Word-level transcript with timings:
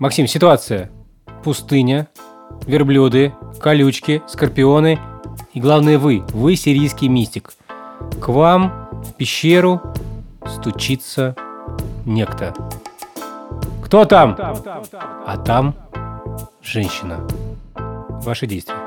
Максим, 0.00 0.26
ситуация. 0.26 0.90
Пустыня, 1.44 2.08
верблюды, 2.66 3.34
колючки, 3.60 4.22
скорпионы 4.26 4.98
и, 5.52 5.60
главное, 5.60 5.98
вы. 5.98 6.24
Вы 6.32 6.56
сирийский 6.56 7.06
мистик. 7.10 7.52
К 8.18 8.28
вам 8.28 8.88
в 9.04 9.12
пещеру 9.12 9.82
стучится 10.46 11.36
некто. 12.06 12.54
Кто 13.84 14.06
там? 14.06 14.38
А 14.40 15.36
там 15.36 15.74
женщина. 16.62 17.20
Ваши 18.24 18.46
действия. 18.46 18.79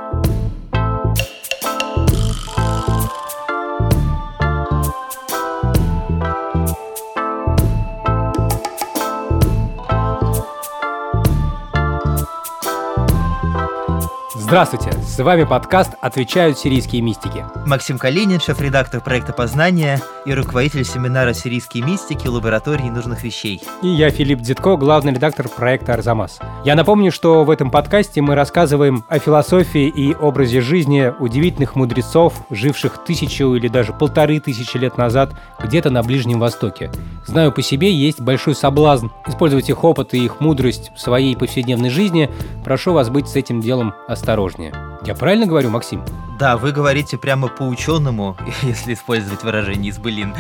Здравствуйте, 14.54 14.92
с 15.02 15.18
вами 15.18 15.46
подкаст 15.46 15.94
«Отвечают 16.00 16.60
сирийские 16.60 17.02
мистики». 17.02 17.44
Максим 17.66 17.98
Калинин, 17.98 18.40
шеф-редактор 18.40 19.02
проекта 19.02 19.34
«Познание» 19.34 20.00
и 20.28 20.34
руководитель 20.36 20.86
семинара 20.86 21.34
«Сирийские 21.34 21.84
мистики. 21.84 22.28
Лаборатории 22.28 22.88
нужных 22.88 23.24
вещей». 23.24 23.64
И 23.82 23.88
я, 23.88 24.12
Филипп 24.12 24.42
Дзитко, 24.42 24.78
главный 24.78 25.12
редактор 25.12 25.50
проекта 25.50 25.96
«Арзамас». 25.96 26.40
Я 26.64 26.76
напомню, 26.76 27.12
что 27.12 27.44
в 27.44 27.50
этом 27.50 27.72
подкасте 27.72 28.22
мы 28.22 28.36
рассказываем 28.36 29.04
о 29.10 29.18
философии 29.18 29.88
и 29.88 30.14
образе 30.14 30.62
жизни 30.62 31.12
удивительных 31.20 31.76
мудрецов, 31.76 32.46
живших 32.52 33.04
тысячу 33.06 33.56
или 33.56 33.68
даже 33.68 33.92
полторы 33.92 34.40
тысячи 34.40 34.78
лет 34.78 35.00
назад 35.00 35.34
где-то 35.64 35.90
на 35.90 36.04
Ближнем 36.04 36.40
Востоке. 36.40 36.92
Знаю 37.26 37.52
по 37.52 37.64
себе, 37.64 37.92
есть 37.92 38.22
большой 38.22 38.54
соблазн 38.54 39.08
использовать 39.26 39.70
их 39.72 39.84
опыт 39.84 40.14
и 40.14 40.24
их 40.24 40.42
мудрость 40.42 40.92
в 40.96 41.02
своей 41.02 41.36
повседневной 41.36 41.90
жизни. 41.90 42.30
Прошу 42.64 42.94
вас 42.94 43.10
быть 43.10 43.28
с 43.28 43.36
этим 43.36 43.60
делом 43.60 43.96
осторожнее. 44.44 44.74
Я 45.06 45.16
правильно 45.16 45.46
говорю, 45.46 45.70
Максим? 45.70 46.04
Да, 46.40 46.58
вы 46.58 46.72
говорите 46.72 47.18
прямо 47.18 47.48
по 47.48 47.64
ученому, 47.64 48.38
если 48.64 48.94
использовать 48.94 49.44
выражение 49.44 49.92
из 49.92 49.98
былин. 49.98 50.34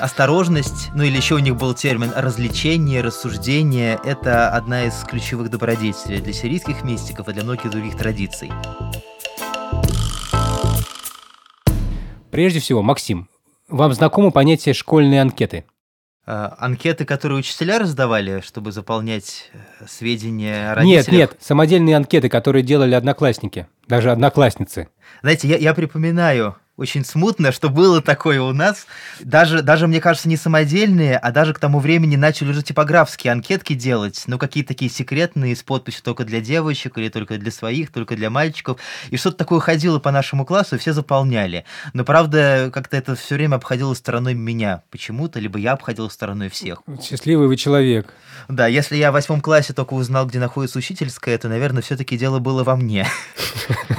Осторожность, 0.00 0.90
ну 0.94 1.02
или 1.02 1.16
еще 1.16 1.34
у 1.34 1.38
них 1.38 1.56
был 1.56 1.74
термин 1.74 2.12
развлечение, 2.14 3.02
рассуждение, 3.02 3.98
это 4.04 4.48
одна 4.50 4.84
из 4.84 4.94
ключевых 5.04 5.50
добродетелей 5.50 6.20
для 6.20 6.32
сирийских 6.32 6.82
мистиков 6.82 7.28
и 7.28 7.32
для 7.32 7.42
многих 7.42 7.70
других 7.70 7.96
традиций. 7.96 8.50
Прежде 12.30 12.60
всего, 12.60 12.82
Максим, 12.82 13.28
вам 13.68 13.92
знакомо 13.92 14.30
понятие 14.30 14.74
школьные 14.74 15.20
анкеты? 15.20 15.64
А, 16.24 16.54
анкеты, 16.58 17.04
которые 17.04 17.38
учителя 17.38 17.80
раздавали, 17.80 18.42
чтобы 18.42 18.70
заполнять 18.70 19.50
э, 19.52 19.86
сведения 19.88 20.70
о 20.70 20.76
родителях? 20.76 21.08
Нет, 21.08 21.12
нет, 21.12 21.36
самодельные 21.40 21.96
анкеты, 21.96 22.28
которые 22.28 22.62
делали 22.62 22.94
одноклассники, 22.94 23.66
даже 23.88 24.12
одноклассницы. 24.12 24.88
Знаете, 25.22 25.48
я, 25.48 25.56
я 25.56 25.74
припоминаю 25.74 26.56
очень 26.76 27.04
смутно, 27.04 27.52
что 27.52 27.68
было 27.68 28.00
такое 28.00 28.40
у 28.40 28.52
нас. 28.52 28.86
Даже, 29.20 29.62
даже, 29.62 29.86
мне 29.86 30.00
кажется, 30.00 30.28
не 30.28 30.36
самодельные, 30.36 31.18
а 31.18 31.30
даже 31.30 31.52
к 31.52 31.58
тому 31.58 31.80
времени 31.80 32.16
начали 32.16 32.50
уже 32.50 32.62
типографские 32.62 33.32
анкетки 33.32 33.74
делать, 33.74 34.24
ну, 34.26 34.38
какие-то 34.38 34.68
такие 34.68 34.90
секретные, 34.90 35.54
с 35.54 35.62
подписью 35.62 36.02
только 36.02 36.24
для 36.24 36.40
девочек 36.40 36.96
или 36.96 37.10
только 37.10 37.36
для 37.36 37.52
своих, 37.52 37.92
только 37.92 38.16
для 38.16 38.30
мальчиков. 38.30 38.80
И 39.10 39.16
что-то 39.18 39.36
такое 39.36 39.60
ходило 39.60 39.98
по 39.98 40.10
нашему 40.10 40.46
классу, 40.46 40.76
и 40.76 40.78
все 40.78 40.92
заполняли. 40.92 41.64
Но, 41.92 42.04
правда, 42.04 42.70
как-то 42.72 42.96
это 42.96 43.16
все 43.16 43.34
время 43.34 43.56
обходило 43.56 43.92
стороной 43.92 44.34
меня 44.34 44.82
почему-то, 44.90 45.40
либо 45.40 45.58
я 45.58 45.72
обходил 45.72 46.08
стороной 46.08 46.48
всех. 46.48 46.82
Счастливый 47.02 47.48
вы 47.48 47.56
человек. 47.56 48.14
Да, 48.48 48.66
если 48.66 48.96
я 48.96 49.10
в 49.10 49.14
восьмом 49.14 49.40
классе 49.40 49.74
только 49.74 49.92
узнал, 49.92 50.26
где 50.26 50.38
находится 50.38 50.78
учительская, 50.78 51.36
то, 51.36 51.48
наверное, 51.48 51.82
все-таки 51.82 52.16
дело 52.16 52.38
было 52.38 52.64
во 52.64 52.76
мне. 52.76 53.06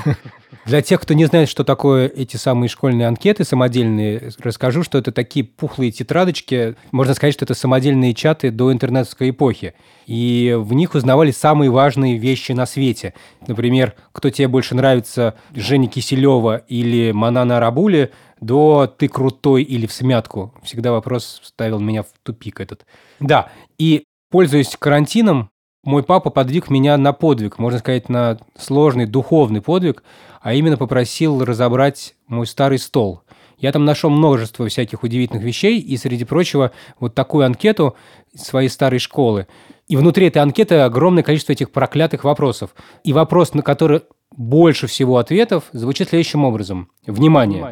Для 0.66 0.82
тех, 0.82 1.02
кто 1.02 1.14
не 1.14 1.26
знает, 1.26 1.50
что 1.50 1.64
такое 1.64 2.08
эти 2.08 2.38
самые 2.38 2.70
школьные 2.70 3.08
анкеты 3.08 3.44
самодельные, 3.44 4.32
расскажу, 4.40 4.84
что 4.84 4.98
это 4.98 5.12
такие 5.12 5.46
пухлые 5.46 5.92
тетрадочки. 5.92 6.76
Можно 6.92 7.14
сказать, 7.14 7.34
что 7.34 7.44
это 7.44 7.54
самодельные 7.54 8.14
чаты 8.14 8.50
до 8.50 8.72
интернетской 8.72 9.32
эпохи. 9.32 9.74
И 10.06 10.56
в 10.58 10.74
них 10.74 10.96
узнавали 10.96 11.32
самые 11.32 11.70
важные 11.70 12.18
вещи 12.18 12.54
на 12.54 12.66
свете. 12.66 13.14
Например, 13.46 13.94
кто 14.14 14.30
тебе 14.30 14.48
больше 14.48 14.74
нравится, 14.76 15.36
Женя 15.54 15.88
Киселева 15.90 16.58
или 16.68 17.12
Манана 17.12 17.60
Рабули, 17.60 18.12
до 18.40 18.88
«ты 18.88 19.08
крутой» 19.08 19.64
или 19.64 19.86
«в 19.86 19.94
смятку». 19.94 20.54
Всегда 20.64 20.92
вопрос 20.92 21.42
ставил 21.44 21.80
меня 21.80 22.04
в 22.04 22.08
тупик 22.24 22.60
этот. 22.60 22.86
Да, 23.20 23.50
и 23.78 24.04
пользуясь 24.30 24.76
карантином, 24.78 25.50
мой 25.84 26.04
папа 26.04 26.30
подвиг 26.30 26.70
меня 26.70 26.98
на 26.98 27.14
подвиг, 27.14 27.60
можно 27.60 27.80
сказать, 27.80 28.10
на 28.10 28.40
сложный 28.58 29.06
духовный 29.06 29.62
подвиг, 29.62 30.04
а 30.42 30.54
именно 30.54 30.78
попросил 30.78 31.44
разобрать 31.44 32.16
мой 32.28 32.48
старый 32.48 32.80
стол. 32.80 33.22
Я 33.58 33.72
там 33.72 33.86
нашел 33.86 34.10
множество 34.10 34.68
всяких 34.68 35.04
удивительных 35.04 35.44
вещей, 35.44 35.80
и, 35.80 35.96
среди 35.98 36.26
прочего, 36.26 36.72
вот 37.00 37.16
такую 37.16 37.46
анкету 37.46 37.96
своей 38.36 38.70
старой 38.70 39.00
школы. 39.00 39.48
И 39.88 39.96
внутри 39.96 40.28
этой 40.28 40.40
анкеты 40.40 40.76
огромное 40.76 41.24
количество 41.24 41.54
этих 41.54 41.72
проклятых 41.72 42.24
вопросов. 42.24 42.76
И 43.04 43.14
вопрос, 43.14 43.54
на 43.54 43.62
который 43.62 44.02
больше 44.36 44.88
всего 44.88 45.18
ответов, 45.18 45.66
звучит 45.72 46.10
следующим 46.10 46.44
образом. 46.44 46.90
Внимание! 47.06 47.64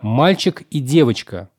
Мальчик 0.00 0.62
и 0.70 0.80
девочка, 0.80 1.50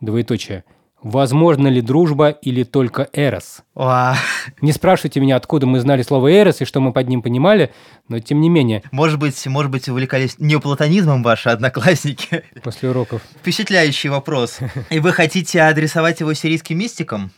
двоеточие, 0.00 0.64
Возможно 1.04 1.68
ли 1.68 1.82
дружба 1.82 2.30
или 2.30 2.64
только 2.64 3.10
эрос? 3.12 3.58
Уа. 3.74 4.16
Не 4.62 4.72
спрашивайте 4.72 5.20
меня, 5.20 5.36
откуда 5.36 5.66
мы 5.66 5.78
знали 5.78 6.00
слово 6.02 6.32
эрос 6.32 6.62
и 6.62 6.64
что 6.64 6.80
мы 6.80 6.94
под 6.94 7.08
ним 7.08 7.20
понимали, 7.20 7.74
но 8.08 8.20
тем 8.20 8.40
не 8.40 8.48
менее. 8.48 8.82
Может 8.90 9.18
быть, 9.18 9.46
может 9.46 9.70
быть, 9.70 9.86
увлекались 9.86 10.36
неоплатонизмом 10.38 11.22
ваши 11.22 11.50
одноклассники? 11.50 12.42
После 12.62 12.88
уроков. 12.88 13.20
Впечатляющий 13.38 14.08
вопрос. 14.08 14.60
И 14.88 14.98
вы 14.98 15.12
хотите 15.12 15.60
адресовать 15.60 16.20
его 16.20 16.32
сирийским 16.32 16.78
мистикам? 16.78 17.30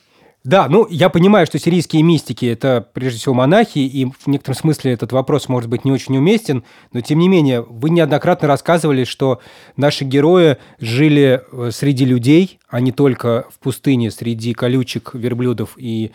Да, 0.46 0.68
ну, 0.68 0.86
я 0.88 1.08
понимаю, 1.08 1.44
что 1.44 1.58
сирийские 1.58 2.04
мистики– 2.04 2.46
это, 2.46 2.86
прежде 2.92 3.18
всего, 3.18 3.34
монахи, 3.34 3.80
и 3.80 4.04
в 4.04 4.28
некотором 4.28 4.56
смысле 4.56 4.92
этот 4.92 5.10
вопрос 5.10 5.48
может 5.48 5.68
быть 5.68 5.84
не 5.84 5.90
очень 5.90 6.16
уместен, 6.16 6.62
но, 6.92 7.00
тем 7.00 7.18
не 7.18 7.26
менее, 7.26 7.62
вы 7.62 7.90
неоднократно 7.90 8.46
рассказывали, 8.46 9.02
что 9.02 9.40
наши 9.76 10.04
герои 10.04 10.58
жили 10.78 11.42
э, 11.50 11.70
среди 11.72 12.04
людей, 12.04 12.60
а 12.68 12.78
не 12.78 12.92
только 12.92 13.46
в 13.52 13.58
пустыне 13.58 14.12
среди 14.12 14.54
колючек, 14.54 15.14
верблюдов 15.14 15.70
и 15.76 16.12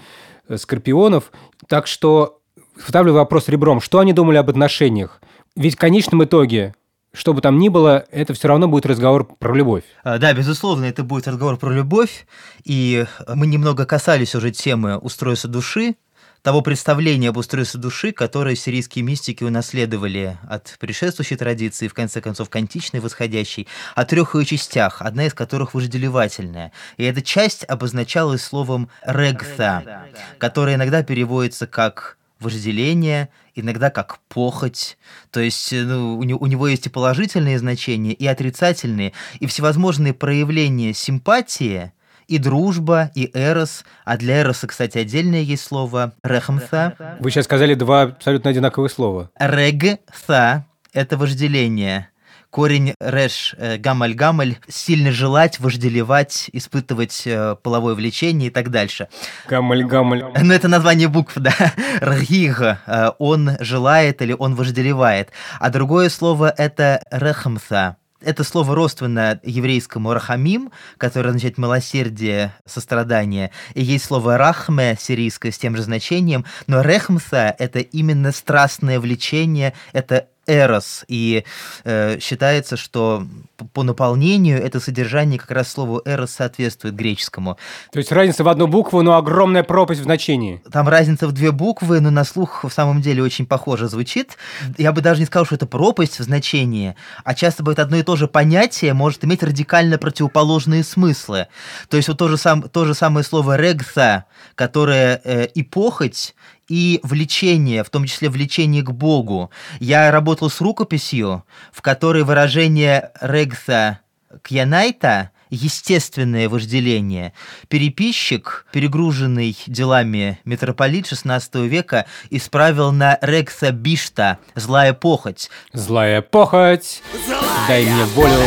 э, 0.48 0.56
скорпионов. 0.56 1.34
Так 1.68 1.86
что, 1.86 2.40
ставлю 2.88 3.12
вопрос 3.12 3.50
ребром, 3.50 3.82
что 3.82 4.00
они 4.00 4.14
думали 4.14 4.38
об 4.38 4.50
отношениях? 4.50 5.22
Ведь 5.58 5.76
в 5.76 5.78
конечном 5.78 6.24
итоге 6.24 6.74
что 7.14 7.34
бы 7.34 7.42
там 7.42 7.60
ни 7.60 7.70
было, 7.70 8.06
это 8.12 8.34
все 8.34 8.48
равно 8.48 8.68
будет 8.68 8.86
разговор 8.86 9.26
про 9.26 9.54
любовь. 9.54 9.84
А, 10.04 10.18
да, 10.18 10.34
безусловно, 10.34 10.86
это 10.86 11.04
будет 11.04 11.28
разговор 11.28 11.58
про 11.58 11.72
любовь. 11.72 12.26
И 12.64 13.06
мы 13.28 13.48
немного 13.48 13.86
касались 13.86 14.36
уже 14.36 14.52
темы 14.52 14.98
устройства 14.98 15.50
души, 15.50 15.96
того 16.42 16.62
представления 16.62 17.30
об 17.30 17.38
устройстве 17.38 17.80
души, 17.80 18.12
которое 18.12 18.56
сирийские 18.56 19.04
мистики 19.04 19.44
унаследовали 19.44 20.38
от 20.50 20.76
предшествующей 20.80 21.36
традиции, 21.38 21.88
в 21.88 21.94
конце 21.94 22.22
концов, 22.22 22.50
к 22.50 22.56
античной 22.56 23.00
восходящей, 23.00 23.68
о 23.96 24.06
трех 24.06 24.36
ее 24.36 24.46
частях, 24.46 25.02
одна 25.02 25.28
из 25.28 25.34
которых 25.34 25.74
вожделевательная. 25.74 26.72
И 26.98 27.04
эта 27.04 27.22
часть 27.22 27.64
обозначалась 27.66 28.44
словом 28.44 28.90
«регта», 29.06 30.08
которое 30.40 30.76
иногда 30.76 31.04
переводится 31.04 31.68
как 31.68 32.18
вожделение, 32.42 33.30
иногда 33.56 33.90
как 33.90 34.20
похоть. 34.28 34.98
То 35.32 35.40
есть 35.40 35.72
э, 35.74 35.84
ну, 35.84 36.18
у, 36.18 36.24
него, 36.24 36.40
у 36.40 36.48
него 36.48 36.68
есть 36.68 36.88
и 36.88 36.90
положительные 36.90 37.60
значения, 37.60 38.14
и 38.14 38.28
отрицательные, 38.28 39.14
и 39.40 39.46
всевозможные 39.46 40.14
проявления 40.14 40.94
симпатии, 40.94 41.92
и 42.28 42.38
дружба, 42.38 43.12
и 43.16 43.30
эрос. 43.34 43.84
А 44.06 44.18
для 44.18 44.38
эроса, 44.38 44.68
кстати, 44.68 44.98
отдельное 44.98 45.42
есть 45.42 45.64
слово 45.64 46.14
рехмса. 46.24 47.18
Вы 47.20 47.32
сейчас 47.32 47.46
сказали 47.46 47.74
два 47.74 48.04
абсолютно 48.04 48.50
одинаковых 48.50 48.92
слова. 48.92 49.32
Регса– 49.38 50.66
это 50.94 51.18
вожделение 51.18 52.11
корень 52.52 52.94
реш 53.00 53.56
э, 53.58 53.78
гамаль-гамаль, 53.78 54.58
сильно 54.68 55.12
желать, 55.12 55.60
вожделевать, 55.60 56.50
испытывать 56.54 57.24
э, 57.26 57.56
половое 57.64 57.96
влечение 57.96 58.50
и 58.50 58.52
так 58.52 58.70
дальше. 58.70 59.08
Гамаль-гамаль. 59.48 60.24
Ну, 60.44 60.54
это 60.54 60.68
название 60.68 61.08
букв, 61.08 61.34
да. 61.38 61.54
Ргига, 62.02 62.80
э, 62.86 63.12
он 63.18 63.52
желает 63.62 64.22
или 64.22 64.36
он 64.38 64.56
вожделевает. 64.56 65.32
А 65.60 65.70
другое 65.70 66.10
слово 66.10 66.54
это 66.56 67.02
рехмса, 67.10 67.96
это 68.22 68.44
слово 68.44 68.76
родственно 68.76 69.40
еврейскому 69.44 70.14
рахамим, 70.14 70.72
которое 70.98 71.30
означает 71.30 71.58
милосердие, 71.58 72.54
сострадание. 72.66 73.52
И 73.74 73.82
есть 73.82 74.06
слово 74.06 74.38
рахме, 74.38 74.98
сирийское, 75.00 75.52
с 75.52 75.58
тем 75.58 75.76
же 75.76 75.84
значением. 75.84 76.46
Но 76.68 76.82
рехмса– 76.82 77.56
это 77.60 77.80
именно 77.80 78.32
страстное 78.32 79.00
влечение, 79.00 79.74
это 79.94 80.28
эрос, 80.48 81.06
и 81.08 81.44
э, 81.84 82.20
считается, 82.20 82.78
что 82.78 83.28
по 83.74 83.84
наполнению 83.84 84.62
это 84.62 84.80
содержание 84.80 85.40
как 85.40 85.52
раз 85.52 85.72
слову 85.72 86.02
эрос 86.06 86.32
соответствует 86.32 86.96
греческому. 86.96 87.58
То 87.92 88.00
есть 88.00 88.12
разница 88.12 88.44
в 88.44 88.50
одну 88.50 88.68
букву, 88.68 89.02
но 89.04 89.16
огромная 89.18 89.64
пропасть 89.64 90.02
в 90.02 90.04
значении. 90.04 90.62
Там 90.72 90.88
разница 90.90 91.28
в 91.28 91.32
две 91.32 91.52
буквы, 91.52 92.00
но 92.00 92.10
на 92.10 92.24
слух 92.24 92.64
в 92.64 92.72
самом 92.72 93.02
деле 93.02 93.22
очень 93.22 93.46
похоже 93.46 93.88
звучит. 93.88 94.38
Я 94.78 94.92
бы 94.92 95.02
даже 95.02 95.20
не 95.20 95.26
сказал, 95.26 95.46
что 95.46 95.56
это 95.56 95.68
пропасть 95.68 96.20
в 96.20 96.24
значении, 96.24 96.96
а 97.24 97.36
часто 97.36 97.64
бывает 97.64 97.80
одно 97.80 97.98
и 97.98 98.04
то 98.04 98.16
же 98.16 98.28
понятие 98.28 98.94
может 98.94 99.24
иметь 99.24 99.44
радикально 99.44 99.98
противоположные 99.98 100.84
смыслы. 100.84 101.48
То 101.90 101.98
есть 101.98 102.10
вот 102.10 102.18
то 102.18 102.28
же, 102.28 102.38
сам, 102.38 102.64
то 102.64 102.86
же 102.86 102.94
самое 102.94 103.24
слово 103.24 103.58
«регса», 103.58 104.26
которое 104.56 105.22
э, 105.24 105.46
и 105.46 105.64
похоть, 105.64 106.34
и 106.72 107.02
влечение, 107.04 107.84
в 107.84 107.90
том 107.90 108.06
числе 108.06 108.30
влечение 108.30 108.82
к 108.82 108.92
Богу. 108.92 109.52
Я 109.82 110.10
работал 110.10 110.50
с 110.50 110.62
рукописью, 110.62 111.44
в 111.74 111.82
которой 111.82 112.24
выражение 112.24 113.12
«регса 113.20 114.00
кьянайта» 114.42 115.32
естественное 115.50 116.48
вожделение. 116.48 117.34
Переписчик, 117.68 118.66
перегруженный 118.72 119.58
делами 119.68 120.40
митрополит 120.46 121.12
XVI 121.12 121.68
века, 121.68 122.06
исправил 122.30 122.94
на 122.94 123.20
рекса 123.22 123.72
бишта 123.72 124.38
«злая 124.56 124.94
похоть». 124.94 125.50
Злая 125.74 126.22
похоть, 126.22 127.04
Злая 127.28 127.68
дай 127.68 127.84
мне 127.86 128.06
волю. 128.06 128.40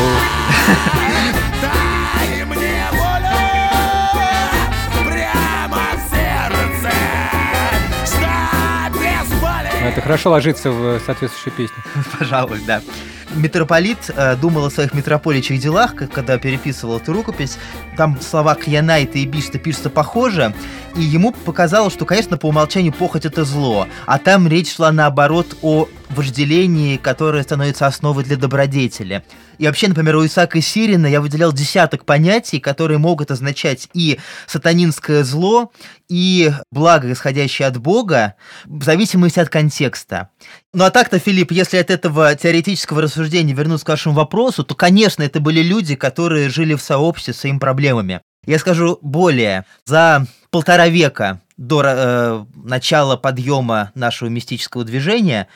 Это 9.84 10.00
хорошо 10.00 10.30
ложится 10.30 10.70
в 10.70 10.98
соответствующую 11.00 11.52
песню. 11.52 11.76
Пожалуй, 12.18 12.60
да. 12.66 12.80
Митрополит 13.34 13.98
э, 14.08 14.36
думал 14.36 14.66
о 14.66 14.70
своих 14.70 14.94
митрополичьих 14.94 15.60
делах, 15.60 15.94
когда 15.94 16.38
переписывал 16.38 16.96
эту 16.98 17.12
рукопись. 17.12 17.58
Там 17.96 18.18
слова 18.20 18.54
Кьянайта 18.54 19.18
и 19.18 19.26
Бишта 19.26 19.58
пишутся 19.58 19.90
похоже, 19.90 20.54
и 20.96 21.02
ему 21.02 21.32
показалось, 21.32 21.92
что, 21.92 22.04
конечно, 22.04 22.38
по 22.38 22.46
умолчанию 22.46 22.92
похоть— 22.92 23.24
это 23.26 23.44
зло, 23.44 23.88
а 24.06 24.18
там 24.18 24.46
речь 24.46 24.74
шла, 24.74 24.92
наоборот, 24.92 25.56
о 25.62 25.88
вожделении, 26.10 26.96
которое 26.96 27.42
становится 27.42 27.86
основой 27.86 28.24
для 28.24 28.36
добродетели. 28.36 29.24
И 29.58 29.66
вообще, 29.66 29.88
например, 29.88 30.16
у 30.16 30.26
Исаака 30.26 30.60
Сирина 30.60 31.06
я 31.06 31.20
выделял 31.20 31.52
десяток 31.52 32.04
понятий, 32.04 32.60
которые 32.60 32.98
могут 32.98 33.30
означать 33.30 33.88
и 33.94 34.18
сатанинское 34.46 35.24
зло, 35.24 35.72
и 36.08 36.52
благо, 36.70 37.10
исходящее 37.10 37.68
от 37.68 37.78
Бога, 37.78 38.34
в 38.64 38.84
зависимости 38.84 39.40
от 39.40 39.48
контекста. 39.48 40.28
Ну 40.72 40.84
а 40.84 40.90
так-то, 40.90 41.18
Филипп, 41.18 41.50
если 41.50 41.78
от 41.78 41.90
этого 41.90 42.34
теоретического 42.34 43.02
рассуждения 43.02 43.54
вернуться 43.54 43.86
к 43.86 43.88
вашему 43.88 44.14
вопросу, 44.14 44.64
то, 44.64 44.74
конечно, 44.74 45.22
это 45.22 45.40
были 45.40 45.62
люди, 45.62 45.96
которые 45.96 46.48
жили 46.48 46.74
в 46.74 46.82
сообществе 46.82 47.34
с 47.34 47.38
своими 47.38 47.58
проблемами. 47.58 48.20
Я 48.46 48.58
скажу 48.58 48.98
более, 49.00 49.64
за 49.86 50.26
полтора 50.54 50.86
века 50.86 51.40
до 51.56 51.82
э, 51.84 52.44
начала 52.54 53.16
подъема 53.16 53.90
нашего 53.96 54.28
мистического 54.28 54.84
движения 54.84 55.48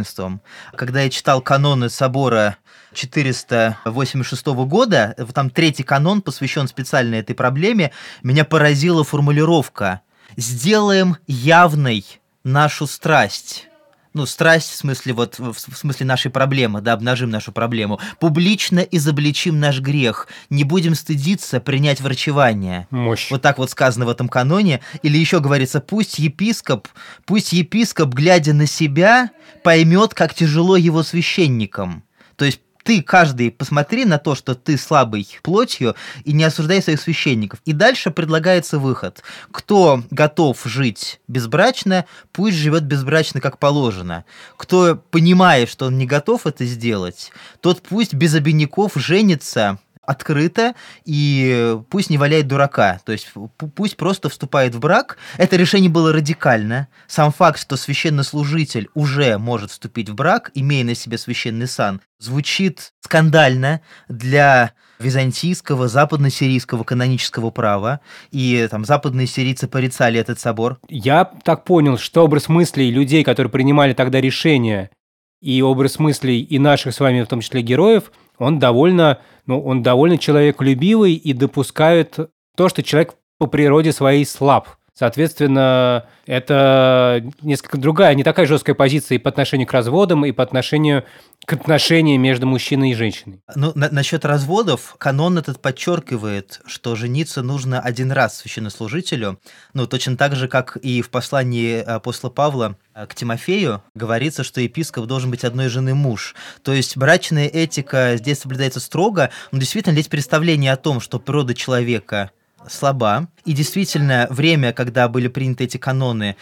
Когда 0.75 1.01
я 1.01 1.10
читал 1.10 1.42
каноны 1.42 1.90
собора 1.90 2.57
486 2.94 4.46
года, 4.48 5.16
там 5.34 5.50
третий 5.50 5.84
канон 5.84 6.22
посвящен 6.22 6.68
специально 6.68 7.16
этой 7.16 7.36
проблеме, 7.36 7.92
меня 8.24 8.46
поразила 8.46 9.04
формулировка 9.04 10.01
сделаем 10.38 11.18
явной 11.28 12.06
нашу 12.44 12.88
страсть. 12.88 13.69
Ну, 14.14 14.26
страсть 14.26 14.72
в 14.72 14.76
смысле 14.76 15.14
вот 15.14 15.38
в 15.38 15.56
смысле 15.56 16.06
нашей 16.06 16.32
проблемы, 16.32 16.82
да, 16.82 16.94
обнажим 16.94 17.30
нашу 17.30 17.52
проблему. 17.52 18.00
Публично 18.20 18.80
изобличим 18.80 19.60
наш 19.60 19.82
грех. 19.82 20.28
Не 20.50 20.64
будем 20.64 20.96
стыдиться 20.96 21.60
принять 21.60 22.02
врачевание. 22.02 22.88
Мощь. 22.90 23.30
Вот 23.30 23.44
так 23.44 23.60
вот 23.60 23.70
сказано 23.70 24.06
в 24.06 24.10
этом 24.10 24.28
каноне. 24.28 24.82
Или 25.04 25.18
еще 25.20 25.40
говорится, 25.40 25.80
пусть 25.80 26.18
епископ, 26.18 26.88
пусть 27.26 27.54
епископ, 27.54 28.14
глядя 28.14 28.54
на 28.54 28.66
себя, 28.66 29.30
поймет, 29.64 30.16
как 30.16 30.34
тяжело 30.34 30.76
его 30.76 31.04
священникам. 31.04 32.04
То 32.36 32.46
есть 32.46 32.62
ты 32.89 33.03
каждый 33.03 33.51
посмотри 33.51 34.03
на 34.03 34.18
то, 34.18 34.33
что 34.33 34.56
ты 34.56 34.75
слабый 34.75 35.38
плотью, 35.44 35.95
и 36.24 36.33
не 36.33 36.44
осуждай 36.44 36.81
своих 36.81 37.00
священников. 37.00 37.59
И 37.65 37.71
дальше 37.71 38.09
предлагается 38.09 38.80
выход. 38.80 39.21
Кто 39.51 40.01
готов 40.09 40.59
жить 40.65 41.21
безбрачно, 41.27 42.06
пусть 42.31 42.57
живет 42.57 42.86
безбрачно, 42.86 43.41
как 43.41 43.59
положено. 43.59 44.25
Кто 44.57 44.95
понимает, 44.95 45.69
что 45.69 45.86
он 45.86 46.00
не 46.00 46.07
готов 46.07 46.47
это 46.47 46.65
сделать, 46.65 47.31
тот 47.62 47.83
пусть 47.83 48.15
без 48.15 48.33
обиняков 48.33 48.94
женится 48.95 49.77
открыто, 50.10 50.74
и 51.06 51.78
пусть 51.90 52.10
не 52.10 52.18
валяет 52.18 52.48
дурака, 52.48 53.00
то 53.06 53.12
есть 53.12 53.32
пусть 53.76 53.96
просто 53.96 54.30
вступает 54.30 54.74
в 54.74 54.80
брак. 54.80 55.18
Это 55.38 55.56
решение 55.56 55.90
было 55.90 56.12
радикально. 56.12 56.88
Сам 57.08 57.32
факт, 57.32 57.60
что 57.60 57.78
священнослужитель 57.78 58.89
уже 58.96 59.38
может 59.38 59.70
вступить 59.70 60.10
в 60.10 60.16
брак, 60.16 60.50
имея 60.56 60.84
на 60.84 60.96
себе 60.96 61.20
священный 61.20 61.68
сан, 61.68 62.01
звучит 62.18 62.92
скандально 63.01 63.82
для 64.08 64.74
византийского, 65.00 65.88
западно-сирийского 65.88 66.84
канонического 66.84 67.51
права, 67.51 68.00
и 68.32 68.68
там 68.70 68.86
западные 68.86 69.28
сирийцы 69.28 69.68
порицали 69.68 70.20
этот 70.20 70.39
собор. 70.39 70.80
Я 70.89 71.25
так 71.44 71.63
понял, 71.66 71.98
что 71.98 72.25
образ 72.25 72.50
мыслей 72.50 72.89
людей, 72.92 73.24
которые 73.24 73.51
принимали 73.51 73.94
тогда 73.94 74.20
решения, 74.20 74.89
и 75.42 75.62
образ 75.62 76.00
мыслей 76.00 76.42
и 76.42 76.60
наших 76.60 76.94
с 76.94 77.00
вами, 77.00 77.22
в 77.22 77.28
том 77.28 77.42
числе 77.42 77.62
героев, 77.62 78.12
он 78.39 78.58
довольно, 78.58 79.19
ну, 79.46 79.62
он 79.62 79.84
довольно 79.84 80.17
человеколюбивый 80.17 81.13
и 81.13 81.34
допускает 81.34 82.17
то, 82.55 82.69
что 82.69 82.81
человек 82.81 83.15
по 83.38 83.46
природе 83.46 83.91
своей 83.91 84.25
слаб. 84.25 84.67
Соответственно, 85.00 86.08
это 86.25 87.24
несколько 87.41 87.77
другая, 87.77 88.13
не 88.15 88.25
такая 88.25 88.46
жесткая 88.46 88.75
позиция 88.75 89.15
и 89.15 89.18
по 89.18 89.29
отношению 89.29 89.65
к 89.65 89.72
разводам, 89.72 90.25
и 90.25 90.34
по 90.34 90.44
отношению 90.44 91.06
к 91.46 91.53
отношениям 91.53 92.22
между 92.22 92.46
мужчиной 92.46 92.91
и 92.91 92.94
женщиной. 92.96 93.41
Ну, 93.56 93.72
на, 93.75 93.88
насчет 93.89 94.25
разводов, 94.25 94.96
канон 94.98 95.38
этот 95.38 95.62
подчеркивает, 95.62 96.60
что 96.65 96.98
жениться 96.98 97.41
нужно 97.41 97.79
один 97.79 98.12
раз 98.12 98.39
священнослужителю, 98.39 99.39
ну, 99.74 99.88
точно 99.88 100.18
так 100.18 100.36
же, 100.36 100.50
как 100.50 100.75
и 100.75 101.01
в 101.01 101.10
послании 101.12 101.79
апостола 101.79 102.29
Павла 102.29 102.75
к 102.94 103.15
Тимофею 103.15 103.82
говорится, 103.96 104.44
что 104.44 104.60
епископ 104.60 105.06
должен 105.06 105.32
быть 105.32 105.46
одной 105.46 105.70
жены 105.70 105.96
муж. 105.96 106.36
То 106.62 106.74
есть 106.74 106.98
брачная 106.98 107.48
этика 107.48 108.15
здесь 108.18 108.39
соблюдается 108.39 108.82
строго, 108.82 109.29
но 109.53 109.60
действительно 109.60 109.96
есть 109.96 110.10
представление 110.10 110.74
о 110.74 110.77
том, 110.77 111.00
что 111.00 111.20
природа 111.20 111.53
человека 111.53 112.32
слаба. 112.68 113.28
И 113.46 113.54
действительно, 113.54 114.28
время, 114.30 114.74
когда 114.74 115.08
были 115.08 115.28
приняты 115.28 115.66
эти 115.66 115.78
каноны, 115.78 116.36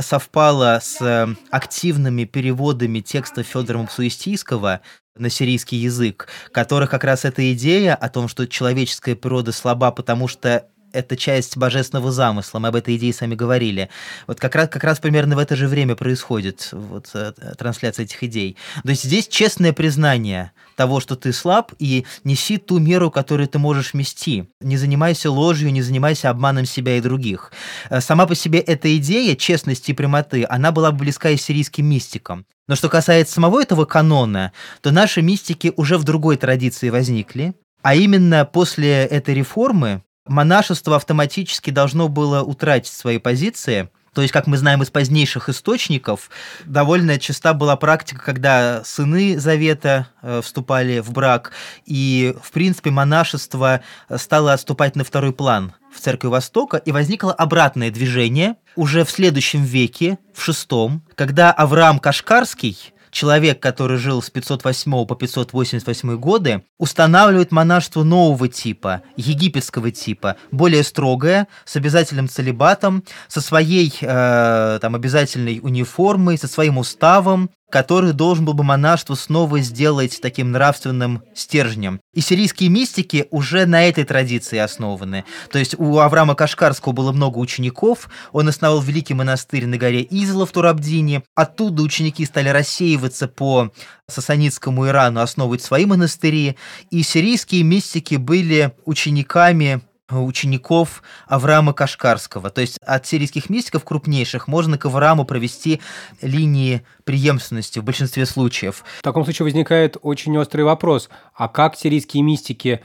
совпало 0.00 0.80
с 0.82 1.00
э, 1.00 1.34
активными 1.50 2.24
переводами 2.24 3.00
текста 3.00 3.42
Федора 3.42 3.78
Мапсуистийского 3.78 4.80
на 5.16 5.30
сирийский 5.30 5.76
язык, 5.76 6.28
которых 6.50 6.90
как 6.90 7.04
раз 7.04 7.24
эта 7.24 7.52
идея 7.52 7.94
о 7.94 8.08
том, 8.08 8.26
что 8.26 8.48
человеческая 8.48 9.14
природа 9.14 9.52
слаба, 9.52 9.92
потому 9.92 10.26
что 10.26 10.66
это 10.94 11.16
часть 11.16 11.56
божественного 11.56 12.12
замысла, 12.12 12.58
мы 12.58 12.68
об 12.68 12.76
этой 12.76 12.96
идее 12.96 13.12
сами 13.12 13.34
говорили. 13.34 13.90
Вот 14.26 14.40
как 14.40 14.54
раз, 14.54 14.68
как 14.68 14.84
раз 14.84 14.98
примерно 15.00 15.36
в 15.36 15.38
это 15.38 15.56
же 15.56 15.68
время 15.68 15.96
происходит 15.96 16.68
вот, 16.72 17.10
э, 17.14 17.32
трансляция 17.58 18.04
этих 18.04 18.22
идей. 18.22 18.56
То 18.82 18.90
есть 18.90 19.04
здесь 19.04 19.28
честное 19.28 19.72
признание 19.72 20.52
того, 20.76 21.00
что 21.00 21.16
ты 21.16 21.32
слаб, 21.32 21.72
и 21.78 22.06
неси 22.24 22.58
ту 22.58 22.78
меру, 22.78 23.10
которую 23.10 23.48
ты 23.48 23.58
можешь 23.58 23.92
вмести. 23.92 24.48
Не 24.60 24.76
занимайся 24.76 25.30
ложью, 25.30 25.72
не 25.72 25.82
занимайся 25.82 26.30
обманом 26.30 26.64
себя 26.64 26.96
и 26.96 27.00
других. 27.00 27.52
Э, 27.90 28.00
сама 28.00 28.26
по 28.26 28.34
себе 28.34 28.60
эта 28.60 28.96
идея 28.96 29.34
честности 29.36 29.90
и 29.90 29.94
прямоты, 29.94 30.46
она 30.48 30.72
была 30.72 30.92
близка 30.92 31.30
и 31.30 31.36
сирийским 31.36 31.86
мистикам. 31.86 32.46
Но 32.66 32.76
что 32.76 32.88
касается 32.88 33.34
самого 33.34 33.60
этого 33.60 33.84
канона, 33.84 34.52
то 34.80 34.90
наши 34.90 35.20
мистики 35.20 35.72
уже 35.76 35.98
в 35.98 36.04
другой 36.04 36.36
традиции 36.36 36.88
возникли. 36.88 37.54
А 37.82 37.94
именно 37.94 38.46
после 38.46 39.04
этой 39.04 39.34
реформы 39.34 40.02
монашество 40.26 40.96
автоматически 40.96 41.70
должно 41.70 42.08
было 42.08 42.42
утратить 42.42 42.92
свои 42.92 43.18
позиции– 43.18 43.88
то 44.14 44.22
есть, 44.22 44.32
как 44.32 44.46
мы 44.46 44.56
знаем 44.56 44.80
из 44.80 44.90
позднейших 44.90 45.48
источников, 45.48 46.30
довольно 46.64 47.18
часто 47.18 47.52
была 47.52 47.76
практика, 47.76 48.24
когда 48.24 48.82
сыны 48.84 49.38
Завета 49.38 50.06
э, 50.22 50.40
вступали 50.42 51.00
в 51.00 51.10
брак, 51.10 51.50
и, 51.84 52.34
в 52.40 52.52
принципе, 52.52 52.90
монашество 52.90 53.80
стало 54.16 54.52
отступать 54.52 54.94
на 54.94 55.02
второй 55.02 55.32
план 55.32 55.74
в 55.92 56.00
Церкви 56.00 56.28
Востока, 56.28 56.76
и 56.76 56.92
возникло 56.92 57.32
обратное 57.32 57.90
движение 57.90 58.54
уже 58.76 59.04
в 59.04 59.10
следующем 59.10 59.64
веке, 59.64 60.18
в 60.32 60.42
шестом, 60.42 61.02
когда 61.16 61.50
Авраам 61.50 61.98
Кашкарский 61.98 62.93
человек, 63.14 63.60
который 63.60 63.96
жил 63.96 64.20
с 64.20 64.28
508 64.28 65.06
по 65.06 65.14
588 65.14 66.16
годы, 66.16 66.64
устанавливает 66.78 67.52
монашество 67.52 68.02
нового 68.02 68.48
типа, 68.48 69.02
египетского 69.16 69.90
типа, 69.90 70.36
более 70.50 70.82
строгое, 70.82 71.48
с 71.64 71.76
обязательным 71.76 72.28
целебатом, 72.28 73.04
со 73.28 73.40
своей 73.40 73.96
э, 74.00 74.78
там, 74.82 74.94
обязательной 74.94 75.60
униформой, 75.62 76.36
со 76.36 76.48
своим 76.48 76.76
уставом, 76.76 77.50
который 77.70 78.12
должен 78.12 78.44
был 78.44 78.54
бы 78.54 78.62
монашество 78.62 79.14
снова 79.14 79.60
сделать 79.60 80.20
таким 80.20 80.52
нравственным 80.52 81.22
стержнем. 81.34 82.00
И 82.14 82.20
сирийские 82.20 82.68
мистики 82.68 83.26
уже 83.30 83.66
на 83.66 83.88
этой 83.88 84.04
традиции 84.04 84.58
основаны. 84.58 85.24
То 85.50 85.58
есть 85.58 85.74
у 85.78 85.98
Авраама 85.98 86.34
Кашкарского 86.34 86.92
было 86.92 87.12
много 87.12 87.38
учеников, 87.38 88.08
он 88.32 88.48
основал 88.48 88.80
великий 88.80 89.14
монастырь 89.14 89.66
на 89.66 89.76
горе 89.76 90.06
Изла 90.08 90.46
в 90.46 90.52
Турабдине, 90.52 91.22
оттуда 91.34 91.82
ученики 91.82 92.24
стали 92.24 92.48
рассеиваться 92.48 93.28
по 93.28 93.72
сасанитскому 94.08 94.86
Ирану, 94.86 95.20
основывать 95.20 95.62
свои 95.62 95.86
монастыри, 95.86 96.56
и 96.90 97.02
сирийские 97.02 97.62
мистики 97.62 98.16
были 98.16 98.72
учениками 98.84 99.82
учеников 100.22 101.02
Авраама 101.26 101.72
Кашкарского. 101.72 102.50
То 102.50 102.60
есть 102.60 102.78
от 102.78 103.06
сирийских 103.06 103.50
мистиков 103.50 103.84
крупнейших 103.84 104.48
можно 104.48 104.78
к 104.78 104.86
Аврааму 104.86 105.24
провести 105.24 105.80
линии 106.20 106.84
преемственности 107.04 107.78
в 107.78 107.84
большинстве 107.84 108.26
случаев. 108.26 108.84
В 108.98 109.02
таком 109.02 109.24
случае 109.24 109.44
возникает 109.44 109.96
очень 110.02 110.36
острый 110.38 110.62
вопрос. 110.62 111.08
А 111.34 111.48
как 111.48 111.76
сирийские 111.76 112.22
мистики, 112.22 112.80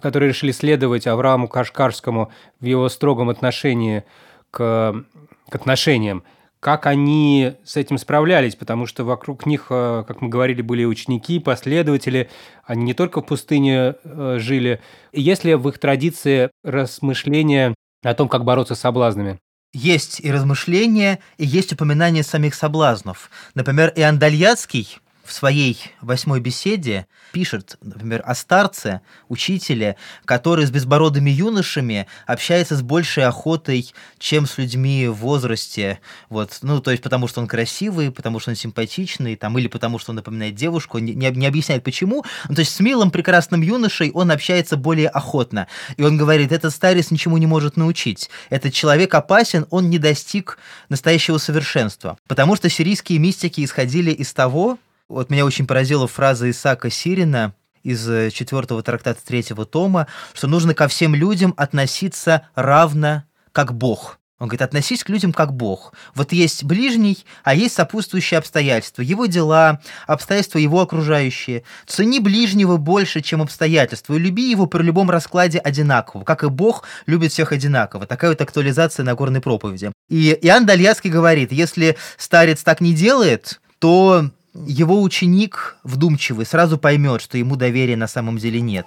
которые 0.00 0.28
решили 0.30 0.52
следовать 0.52 1.06
Аврааму 1.06 1.48
Кашкарскому 1.48 2.30
в 2.60 2.64
его 2.64 2.88
строгом 2.88 3.30
отношении 3.30 4.04
к, 4.50 5.04
к 5.48 5.54
отношениям, 5.54 6.24
как 6.64 6.86
они 6.86 7.56
с 7.62 7.76
этим 7.76 7.98
справлялись, 7.98 8.56
потому 8.56 8.86
что 8.86 9.04
вокруг 9.04 9.44
них, 9.44 9.66
э, 9.68 10.02
как 10.08 10.22
мы 10.22 10.30
говорили, 10.30 10.62
были 10.62 10.86
ученики, 10.86 11.38
последователи, 11.38 12.30
они 12.64 12.84
не 12.84 12.94
только 12.94 13.20
в 13.20 13.26
пустыне 13.26 13.96
э, 14.02 14.38
жили. 14.40 14.80
Есть 15.12 15.44
ли 15.44 15.56
в 15.56 15.68
их 15.68 15.78
традиции 15.78 16.50
размышления 16.64 17.74
о 18.02 18.14
том, 18.14 18.30
как 18.30 18.44
бороться 18.44 18.74
с 18.74 18.80
соблазнами? 18.80 19.38
Есть 19.74 20.20
и 20.20 20.32
размышления, 20.32 21.18
и 21.36 21.44
есть 21.44 21.70
упоминание 21.74 22.22
самих 22.22 22.54
соблазнов. 22.54 23.30
Например, 23.54 23.92
Иоанн 23.94 24.18
Дальяцкий 24.18 25.00
в 25.24 25.32
своей 25.32 25.78
восьмой 26.00 26.40
беседе 26.40 27.06
пишет, 27.32 27.78
например, 27.80 28.22
о 28.24 28.34
старце, 28.34 29.00
учителе, 29.28 29.96
который 30.24 30.66
с 30.66 30.70
безбородыми 30.70 31.30
юношами 31.30 32.06
общается 32.26 32.76
с 32.76 32.82
большей 32.82 33.24
охотой, 33.24 33.92
чем 34.18 34.46
с 34.46 34.58
людьми 34.58 35.08
в 35.08 35.14
возрасте. 35.14 36.00
Вот, 36.28 36.58
ну, 36.62 36.80
то 36.80 36.90
есть 36.90 37.02
потому 37.02 37.26
что 37.26 37.40
он 37.40 37.48
красивый, 37.48 38.10
потому 38.10 38.38
что 38.38 38.50
он 38.50 38.56
симпатичный, 38.56 39.36
там, 39.36 39.58
или 39.58 39.66
потому 39.66 39.98
что 39.98 40.12
он 40.12 40.16
напоминает 40.16 40.54
девушку, 40.54 40.98
не, 40.98 41.14
не, 41.14 41.30
не 41.30 41.46
объясняет 41.46 41.82
почему. 41.82 42.24
Ну, 42.48 42.54
то 42.54 42.60
есть 42.60 42.74
с 42.74 42.80
милым, 42.80 43.10
прекрасным 43.10 43.62
юношей 43.62 44.10
он 44.12 44.30
общается 44.30 44.76
более 44.76 45.08
охотно. 45.08 45.66
И 45.96 46.02
он 46.02 46.16
говорит, 46.16 46.52
этот 46.52 46.72
старец 46.72 47.10
ничему 47.10 47.38
не 47.38 47.46
может 47.46 47.76
научить. 47.76 48.30
Этот 48.50 48.74
человек 48.74 49.14
опасен, 49.14 49.66
он 49.70 49.88
не 49.88 49.98
достиг 49.98 50.58
настоящего 50.88 51.38
совершенства. 51.38 52.18
Потому 52.28 52.56
что 52.56 52.68
сирийские 52.68 53.18
мистики 53.18 53.64
исходили 53.64 54.10
из 54.10 54.32
того, 54.32 54.78
вот 55.08 55.30
меня 55.30 55.44
очень 55.44 55.66
поразила 55.66 56.06
фраза 56.06 56.50
Исаака 56.50 56.90
Сирина 56.90 57.54
из 57.82 58.08
э, 58.08 58.30
четвертого 58.30 58.82
трактата 58.82 59.20
третьего 59.24 59.66
тома, 59.66 60.06
что 60.32 60.48
нужно 60.48 60.74
ко 60.74 60.88
всем 60.88 61.14
людям 61.14 61.54
относиться 61.56 62.48
равно 62.54 63.24
как 63.52 63.74
Бог. 63.74 64.18
Он 64.40 64.48
говорит, 64.48 64.62
относись 64.62 65.04
к 65.04 65.08
людям 65.10 65.32
как 65.32 65.54
Бог. 65.54 65.94
Вот 66.14 66.32
есть 66.32 66.64
ближний, 66.64 67.24
а 67.44 67.54
есть 67.54 67.76
сопутствующие 67.76 68.38
обстоятельства. 68.38 69.02
Его 69.02 69.26
дела, 69.26 69.80
обстоятельства 70.08 70.58
его 70.58 70.80
окружающие. 70.80 71.62
Цени 71.86 72.18
ближнего 72.18 72.76
больше, 72.76 73.20
чем 73.20 73.42
обстоятельства, 73.42 74.14
и 74.14 74.18
люби 74.18 74.50
его 74.50 74.66
при 74.66 74.82
любом 74.82 75.08
раскладе 75.08 75.58
одинаково, 75.58 76.24
как 76.24 76.42
и 76.42 76.48
Бог 76.48 76.82
любит 77.06 77.30
всех 77.30 77.52
одинаково. 77.52 78.06
Такая 78.06 78.30
вот 78.30 78.40
актуализация 78.40 79.04
Нагорной 79.04 79.40
проповеди. 79.40 79.92
И 80.08 80.36
Иоанн 80.42 80.66
Дальяцкий 80.66 81.10
говорит, 81.10 81.52
если 81.52 81.96
старец 82.16 82.64
так 82.64 82.80
не 82.80 82.92
делает, 82.92 83.60
то 83.78 84.30
его 84.54 85.02
ученик 85.02 85.76
вдумчивый 85.82 86.46
сразу 86.46 86.78
поймет, 86.78 87.20
что 87.20 87.38
ему 87.38 87.56
доверия 87.56 87.96
на 87.96 88.06
самом 88.06 88.38
деле 88.38 88.60
нет. 88.60 88.86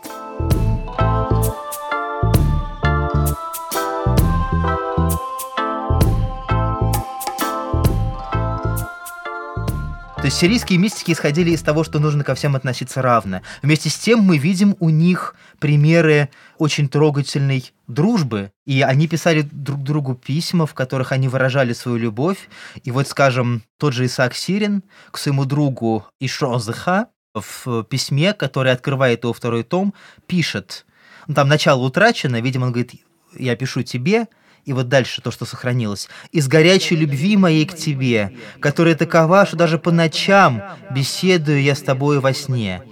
То 10.27 10.29
есть 10.29 10.41
сирийские 10.41 10.77
мистики 10.77 11.13
исходили 11.13 11.51
из 11.51 11.61
того, 11.61 11.85
что 11.85 11.99
нужно 11.99 12.25
ко 12.25 12.35
всем 12.35 12.57
относиться 12.57 13.01
равно. 13.01 13.43
Вместе 13.61 13.89
с 13.89 13.97
тем 13.97 14.19
мы 14.19 14.37
видим 14.37 14.75
у 14.81 14.89
них 14.89 15.35
примеры 15.57 16.27
очень 16.57 16.89
трогательной 16.89 17.71
дружбы. 17.87 18.51
И 18.65 18.81
они 18.81 19.07
писали 19.07 19.47
друг 19.49 19.83
другу 19.83 20.15
письма, 20.15 20.65
в 20.65 20.73
которых 20.73 21.13
они 21.13 21.29
выражали 21.29 21.71
свою 21.71 21.97
любовь. 21.97 22.49
И 22.83 22.91
вот, 22.91 23.07
скажем, 23.07 23.63
тот 23.79 23.93
же 23.93 24.05
Исаак 24.05 24.35
Сирин 24.35 24.83
к 25.11 25.17
своему 25.17 25.45
другу 25.45 26.05
Ишозыха 26.19 27.07
в 27.33 27.85
письме, 27.85 28.33
которое 28.33 28.73
открывает 28.73 29.23
его 29.23 29.31
второй 29.31 29.63
том, 29.63 29.93
пишет, 30.25 30.85
ну, 31.27 31.35
там 31.35 31.47
начало 31.47 31.85
утрачено, 31.85 32.41
видимо, 32.41 32.65
он 32.65 32.73
говорит, 32.73 32.95
я 33.33 33.55
пишу 33.55 33.81
тебе, 33.81 34.27
и 34.67 34.73
вот 34.73 34.89
дальше 34.89 35.21
то, 35.21 35.31
что 35.31 35.45
сохранилось. 35.45 36.09
«Из 36.33 36.47
горячей 36.49 36.97
любви 36.97 37.37
моей 37.37 37.65
к 37.65 37.73
тебе, 37.73 38.33
которая 38.59 38.95
такова, 38.95 39.45
что 39.45 39.55
даже 39.55 39.79
по 39.79 39.91
ночам 39.91 40.61
беседую 40.91 41.63
я 41.63 41.73
с 41.73 41.81
тобою 41.81 42.19
во 42.19 42.33
сне». 42.33 42.83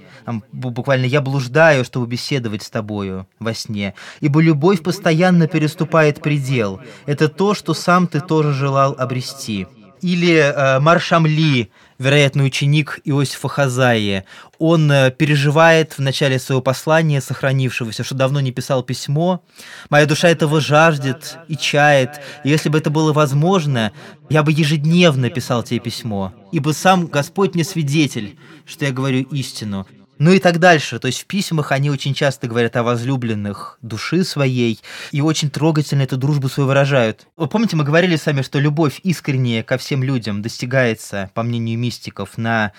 Буквально 0.54 1.06
«я 1.06 1.20
блуждаю, 1.22 1.84
чтобы 1.84 2.08
беседовать 2.08 2.64
с 2.64 2.70
тобою 2.70 3.28
во 3.40 3.54
сне, 3.54 3.94
ибо 4.22 4.42
любовь 4.42 4.82
постоянно 4.82 5.48
переступает 5.48 6.22
предел. 6.22 6.80
Это 7.06 7.28
то, 7.28 7.54
что 7.54 7.74
сам 7.74 8.08
ты 8.08 8.22
тоже 8.22 8.54
желал 8.54 8.96
обрести». 8.98 9.68
Или 10.02 10.36
э, 10.36 10.80
Маршамли, 10.80 11.72
вероятно, 11.98 12.44
ученик 12.44 13.00
Иосифа 13.04 13.48
Хазаи, 13.48 14.24
он 14.58 14.92
э, 14.92 15.12
переживает 15.12 15.94
в 15.94 16.00
начале 16.00 16.40
своего 16.40 16.62
послания, 16.62 17.22
сохранившегося, 17.22 18.04
что 18.04 18.16
давно 18.16 18.40
не 18.40 18.52
писал 18.52 18.84
письмо. 18.84 19.44
«Моя 19.90 20.06
душа 20.06 20.30
этого 20.30 20.62
жаждет 20.62 21.38
и 21.48 21.58
чает, 21.58 22.22
и 22.44 22.50
если 22.50 22.70
бы 22.70 22.78
это 22.78 22.90
было 22.90 23.14
возможно, 23.14 23.92
я 24.30 24.44
бы 24.44 24.52
ежедневно 24.52 25.30
писал 25.30 25.64
тебе 25.64 25.80
письмо, 25.80 26.34
ибо 26.52 26.72
сам 26.72 27.08
Господь 27.08 27.54
мне 27.54 27.64
свидетель, 27.64 28.38
что 28.66 28.86
я 28.86 28.92
говорю 28.92 29.24
истину, 29.32 29.88
ну 30.18 30.32
и 30.32 30.40
так 30.40 30.60
дальше. 30.60 31.00
То 31.00 31.08
есть 31.08 31.24
в 31.24 31.26
письмах 31.26 31.72
они 31.72 31.90
очень 31.90 32.14
часто 32.14 32.48
говорят 32.48 32.76
о 32.76 32.84
возлюбленных 32.84 33.78
души 33.82 34.24
своей 34.24 34.80
и 35.12 35.22
очень 35.22 35.50
трогательно 35.50 36.04
эту 36.04 36.18
дружбу 36.18 36.50
свою 36.50 36.68
выражают. 36.68 37.28
Вы 37.36 37.48
помните, 37.48 37.76
мы 37.76 37.84
говорили 37.84 38.16
сами, 38.16 38.42
что 38.42 38.60
любовь 38.60 39.00
искренняя 39.04 39.64
ко 39.64 39.78
всем 39.78 40.04
людям 40.04 40.42
достигается, 40.42 41.30
по 41.34 41.44
мнению 41.44 41.78
мистиков, 41.80 42.38
на 42.38 42.72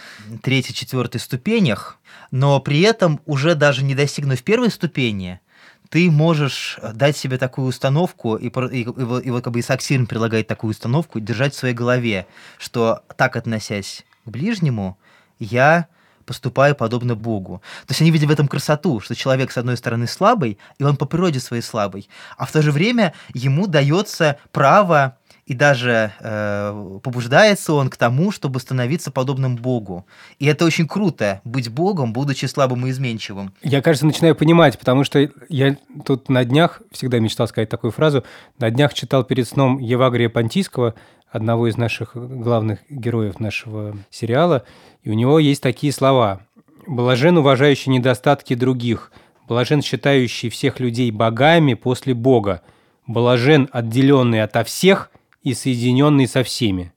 третьей-четвертой 0.43 1.21
ступенях, 1.21 1.99
но 2.31 2.61
при 2.61 2.81
этом 2.81 3.21
уже 3.27 3.55
даже 3.55 3.85
не 3.85 3.95
достигнув 3.95 4.43
первой 4.43 4.71
ступени, 4.71 5.41
ты 5.89 6.11
можешь 6.11 6.79
дать 6.95 7.17
себе 7.17 7.39
такую 7.39 7.69
установку, 7.69 8.37
и, 8.37 8.49
и, 8.49 8.81
и, 8.81 8.83
и 8.83 9.31
вот 9.31 9.45
как 9.45 9.53
бы 9.53 9.63
Сирин 9.63 10.07
предлагает 10.07 10.49
такую 10.49 10.73
установку, 10.73 11.21
держать 11.21 11.55
в 11.55 11.59
своей 11.59 11.75
голове, 11.75 12.27
что 12.59 13.03
так 13.17 13.37
относясь 13.37 14.05
к 14.25 14.29
ближнему, 14.29 14.99
я 15.39 15.87
поступаю 16.27 16.75
подобно 16.75 17.15
Богу. 17.15 17.63
То 17.87 17.93
есть 17.93 18.03
они 18.03 18.11
видят 18.11 18.29
в 18.29 18.33
этом 18.33 18.49
красоту, 18.49 19.01
что 19.01 19.15
человек, 19.15 19.51
с 19.51 19.57
одной 19.57 19.77
стороны, 19.77 20.07
слабый, 20.07 20.59
и 20.79 20.85
он 20.85 20.97
по 20.97 21.07
природе 21.07 21.41
своей 21.41 21.63
слабый, 21.63 22.09
а 22.37 22.45
в 22.45 22.53
то 22.53 22.61
же 22.61 22.73
время 22.73 23.15
ему 23.33 23.67
дается 23.67 24.39
право 24.53 25.17
и 25.47 25.55
даже 25.55 26.13
э, 26.19 26.99
побуждается 27.03 27.73
он 27.73 27.89
к 27.89 27.97
тому, 27.97 28.33
чтобы 28.33 28.59
становиться 28.59 29.13
подобным 29.13 29.55
Богу. 29.55 30.05
И 30.41 30.47
это 30.47 30.65
очень 30.65 30.89
круто, 30.89 31.41
быть 31.45 31.69
Богом, 31.69 32.13
будучи 32.13 32.47
слабым 32.47 32.87
и 32.87 32.91
изменчивым. 32.91 33.55
Я, 33.63 33.81
кажется, 33.81 34.07
начинаю 34.07 34.35
понимать, 34.35 34.77
потому 34.77 35.05
что 35.05 35.31
я 35.49 35.77
тут 36.05 36.29
на 36.29 36.45
днях, 36.45 36.83
всегда 36.91 37.21
мечтал 37.21 37.47
сказать 37.47 37.69
такую 37.69 37.93
фразу, 37.93 38.25
на 38.59 38.71
днях 38.71 38.93
читал 38.93 39.23
перед 39.23 39.47
сном 39.47 39.79
Евагрия 39.79 40.29
Понтийского, 40.29 40.95
одного 41.31 41.69
из 41.69 41.77
наших 41.77 42.13
главных 42.15 42.81
героев 42.89 43.41
нашего 43.41 43.97
сериала, 44.11 44.65
и 45.03 45.11
у 45.11 45.15
него 45.15 45.39
есть 45.39 45.63
такие 45.63 45.93
слова. 45.93 46.41
«Блажен, 46.87 47.37
уважающий 47.39 47.93
недостатки 47.93 48.55
других, 48.55 49.13
блажен, 49.49 49.83
считающий 49.83 50.51
всех 50.51 50.81
людей 50.81 51.11
богами 51.11 51.75
после 51.75 52.15
Бога, 52.15 52.63
блажен, 53.07 53.69
отделенный 53.73 54.43
ото 54.43 54.65
всех 54.65 55.11
и 55.43 55.55
соединенный 55.55 56.29
со 56.29 56.43
всеми». 56.43 56.93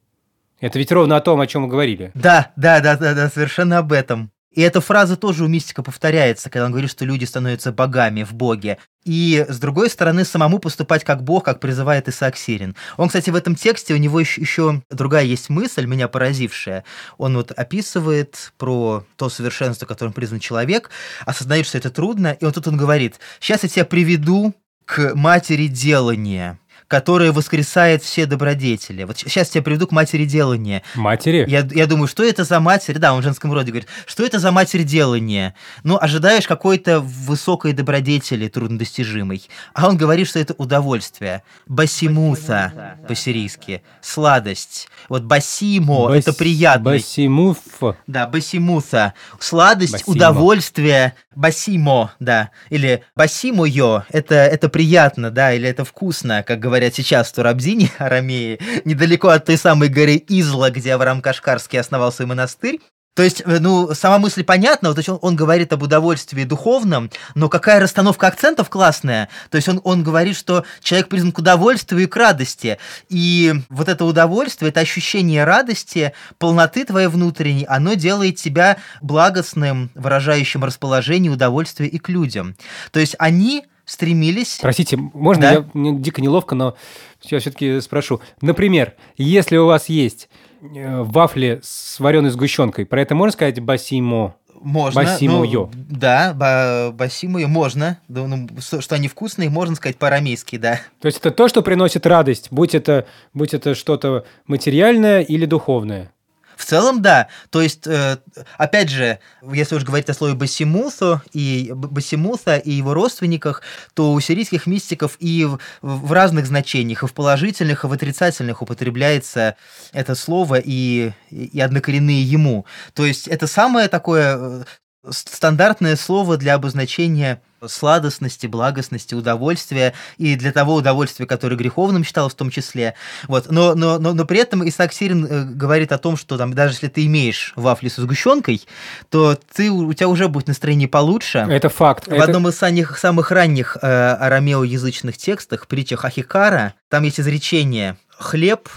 Это 0.60 0.78
ведь 0.78 0.92
ровно 0.92 1.16
о 1.16 1.22
том, 1.22 1.40
о 1.40 1.48
чем 1.48 1.64
мы 1.64 1.68
говорили. 1.70 2.12
Да, 2.14 2.52
да, 2.56 2.82
да, 2.82 2.98
да, 2.98 3.14
да, 3.14 3.30
совершенно 3.30 3.78
об 3.78 3.94
этом. 3.94 4.32
И 4.52 4.62
эта 4.62 4.82
фраза 4.82 5.16
тоже 5.16 5.44
у 5.44 5.48
мистика 5.48 5.84
повторяется, 5.84 6.50
когда 6.50 6.66
он 6.66 6.72
говорит, 6.72 6.90
что 6.90 7.06
люди 7.06 7.24
становятся 7.24 7.72
богами 7.72 8.24
в 8.24 8.34
Боге. 8.34 8.80
И, 9.06 9.46
с 9.48 9.60
другой 9.60 9.90
стороны, 9.90 10.26
самому 10.26 10.60
поступать 10.60 11.04
как 11.04 11.24
Бог, 11.24 11.46
как 11.46 11.60
призывает 11.60 12.08
Исаак 12.10 12.36
Сирин. 12.36 12.76
Он, 12.98 13.08
кстати, 13.08 13.30
в 13.30 13.36
этом 13.36 13.56
тексте, 13.56 13.94
у 13.94 13.98
него 13.98 14.20
еще, 14.20 14.82
другая 14.90 15.24
есть 15.24 15.50
мысль, 15.50 15.86
меня 15.86 16.08
поразившая. 16.08 16.84
Он 17.18 17.36
вот 17.36 17.52
описывает 17.52 18.52
про 18.58 19.06
то 19.18 19.30
совершенство, 19.30 19.86
которым 19.86 20.14
призван 20.14 20.40
человек, 20.40 20.90
осознает, 21.26 21.68
что 21.68 21.78
это 21.78 21.92
трудно, 21.92 22.36
и 22.40 22.44
вот 22.44 22.56
тут 22.56 22.68
он 22.68 22.76
говорит, 22.76 23.20
сейчас 23.40 23.64
я 23.64 23.70
тебя 23.70 23.86
приведу 23.86 24.54
к 24.86 25.14
матери 25.14 25.68
делания 25.68 26.60
которая 26.90 27.32
воскресает 27.32 28.04
все 28.04 28.26
добродетели. 28.26 29.04
Вот 29.04 29.20
сейчас 29.20 29.54
я 29.54 29.62
приведу 29.62 29.86
к 29.86 29.92
матери 29.92 30.26
делания. 30.26 30.82
Матери? 30.96 31.46
Я, 31.48 31.66
я 31.72 31.86
думаю, 31.86 32.08
что 32.08 32.24
это 32.24 32.44
за 32.44 32.60
матерь? 32.60 32.98
Да, 32.98 33.14
он 33.14 33.22
в 33.22 33.24
женском 33.24 33.54
роде 33.54 33.72
говорит. 33.72 33.88
Что 34.08 34.26
это 34.26 34.40
за 34.40 34.52
матерь 34.52 34.84
делания? 34.84 35.54
Ну, 35.84 36.00
ожидаешь 36.02 36.48
какой-то 36.48 37.00
высокой 37.00 37.74
добродетели 37.74 38.48
труднодостижимой. 38.48 39.48
А 39.76 39.88
он 39.88 39.98
говорит, 39.98 40.28
что 40.28 40.40
это 40.40 40.56
удовольствие. 40.58 41.44
Басимуса 41.68 42.98
по-сирийски. 43.08 43.84
Сладость. 44.02 44.90
Вот 45.10 45.22
басимо 45.24 46.08
Бас... 46.08 46.18
это 46.18 46.34
приятно. 46.34 46.86
Басимуф. 46.86 47.60
Да, 48.08 48.26
басимуса. 48.26 49.14
Сладость, 49.40 49.94
басимо. 49.94 50.16
удовольствие. 50.16 51.14
Басимо, 51.36 52.14
да. 52.20 52.50
Или 52.72 53.04
басимойо, 53.16 54.06
это, 54.10 54.36
это 54.36 54.70
приятно, 54.70 55.30
да, 55.30 55.54
или 55.54 55.70
это 55.70 55.86
вкусно, 55.86 56.44
как 56.44 56.60
говорят 56.60 56.79
говорят 56.80 56.96
сейчас 56.96 57.28
в 57.28 57.34
Турабзине, 57.34 57.92
Арамеи, 57.98 58.58
недалеко 58.86 59.28
от 59.30 59.46
той 59.46 59.58
самой 59.58 59.90
горы 59.90 60.24
Изла, 60.30 60.70
где 60.70 60.94
Авраам 60.94 61.22
Кашкарский 61.22 61.80
основал 61.80 62.12
свой 62.14 62.28
монастырь. 62.28 62.80
То 63.16 63.24
есть, 63.24 63.42
э, 63.46 63.58
ну, 63.60 63.94
сама 63.96 64.18
мысль 64.18 64.46
понятна, 64.46 64.94
вот 64.94 65.10
он, 65.10 65.20
он 65.22 65.36
говорит 65.36 65.74
об 65.74 65.84
удовольствии 65.84 66.46
духовном, 66.46 67.12
но 67.36 67.50
какая 67.50 67.82
расстановка 67.82 68.28
акцентов 68.28 68.70
классная. 68.70 69.28
То 69.50 69.58
есть 69.58 69.68
он, 69.68 69.82
он 69.84 70.04
говорит, 70.04 70.38
что 70.38 70.64
человек 70.82 71.10
призван 71.10 71.34
к 71.34 71.40
удовольствию 71.40 72.04
и 72.04 72.06
к 72.06 72.16
радости. 72.16 72.78
И 73.10 73.54
вот 73.68 73.90
это 73.90 74.06
удовольствие, 74.06 74.70
это 74.70 74.80
ощущение 74.80 75.44
радости, 75.44 76.14
полноты 76.38 76.86
твоей 76.86 77.08
внутренней, 77.08 77.66
оно 77.66 77.96
делает 77.96 78.38
тебя 78.38 78.78
благостным, 79.02 79.90
выражающим 79.96 80.64
расположение, 80.64 81.30
удовольствие 81.30 81.90
и 81.90 81.98
к 81.98 82.08
людям. 82.08 82.56
То 82.92 83.02
есть 83.02 83.18
они 83.20 83.66
стремились... 83.90 84.60
Простите, 84.62 84.98
можно 84.98 85.42
да? 85.42 85.52
я 85.52 85.66
мне 85.74 85.98
дико 85.98 86.22
неловко, 86.22 86.56
но 86.56 86.76
я 87.24 87.40
все-таки 87.40 87.82
спрошу. 87.82 88.22
Например, 88.42 88.94
если 89.18 89.58
у 89.58 89.66
вас 89.66 89.90
есть 89.90 90.30
э, 90.62 91.02
вафли 91.02 91.60
с 91.64 92.00
вареной 92.00 92.30
сгущенкой, 92.30 92.86
про 92.86 93.02
это 93.02 93.16
можно 93.16 93.34
сказать 93.34 93.60
басимо? 93.60 94.36
Можно. 94.62 95.04
Басимуё. 95.04 95.70
Ну, 95.74 95.86
да, 95.90 96.34
ба 96.36 96.92
басимуё 96.94 97.48
можно. 97.48 98.00
Да, 98.08 98.28
ну, 98.28 98.48
что 98.60 98.96
они 98.96 99.08
вкусные, 99.08 99.50
можно 99.50 99.76
сказать 99.76 99.98
по-арамейски, 99.98 100.58
да. 100.58 100.82
То 101.00 101.08
есть 101.08 101.20
это 101.20 101.32
то, 101.32 101.48
что 101.48 101.62
приносит 101.62 102.06
радость, 102.06 102.50
будь 102.52 102.76
это, 102.76 103.06
будь 103.34 103.54
это 103.54 103.74
что-то 103.74 104.26
материальное 104.48 105.22
или 105.22 105.46
духовное. 105.46 106.12
В 106.60 106.66
целом, 106.66 107.02
да. 107.02 107.30
То 107.52 107.62
есть, 107.62 107.88
э, 107.88 108.18
опять 108.58 108.90
же, 108.90 109.20
если 109.50 109.76
уж 109.76 109.86
говорить 109.86 110.10
о 110.10 110.14
слове 110.14 110.34
Басимусо 110.34 111.22
и 111.32 111.72
Басимуса 111.74 112.58
и 112.58 112.72
его 112.72 112.94
родственниках, 112.94 113.62
то 113.94 114.12
у 114.12 114.20
сирийских 114.20 114.68
мистиков 114.68 115.16
и 115.20 115.46
в, 115.46 115.58
в 115.82 116.12
разных 116.12 116.48
значениях, 116.48 117.04
и 117.04 117.08
в 117.08 117.14
положительных, 117.14 117.86
и 117.86 117.88
в 117.88 117.94
отрицательных 117.94 118.62
употребляется 118.62 119.56
это 119.94 120.16
слово 120.16 120.60
и, 120.62 121.14
и 121.32 121.62
однокоренные 121.62 122.22
ему. 122.22 122.66
То 122.94 123.06
есть 123.06 123.30
это 123.30 123.48
самое 123.48 123.88
такое 123.88 124.36
э, 124.38 124.64
стандартное 125.10 125.96
слово 125.96 126.38
для 126.38 126.56
обозначения 126.56 127.42
сладостности, 127.68 128.48
благостности, 128.48 129.16
удовольствия 129.16 129.94
и 130.18 130.36
для 130.36 130.52
того 130.52 130.76
удовольствия, 130.76 131.26
которое 131.26 131.56
греховным 131.56 132.04
считалось 132.04 132.34
в 132.34 132.38
том 132.38 132.50
числе. 132.50 132.96
Вот. 133.28 133.52
Но, 133.52 133.76
но, 133.76 134.00
но, 134.00 134.14
но 134.14 134.26
при 134.26 134.40
этом 134.40 134.68
Исаак 134.68 134.94
Сирин 134.94 135.26
э, 135.26 135.44
говорит 135.44 135.92
о 135.92 135.98
том, 135.98 136.16
что 136.16 136.38
там, 136.38 136.54
даже 136.54 136.76
если 136.76 136.88
ты 136.88 137.06
имеешь 137.06 137.54
вафли 137.56 137.90
со 137.90 138.02
сгущенкой, 138.02 138.66
то 139.10 139.38
ты, 139.54 139.70
у 139.70 139.92
тебя 139.94 140.08
уже 140.08 140.28
будет 140.28 140.48
настроение 140.48 140.88
получше. 140.88 141.40
Это 141.50 141.70
факт. 141.70 142.08
В 142.08 142.12
Это... 142.12 142.24
одном 142.24 142.48
из 142.48 142.56
самых, 142.56 142.98
самых 142.98 143.32
ранних 143.32 143.78
э, 143.82 143.88
арамеоязычных 143.88 145.18
текстах, 145.18 145.68
притчах 145.68 146.06
Ахикара, 146.06 146.76
там 146.90 147.04
есть 147.04 147.20
изречение 147.20 147.98
«хлеб 148.18 148.70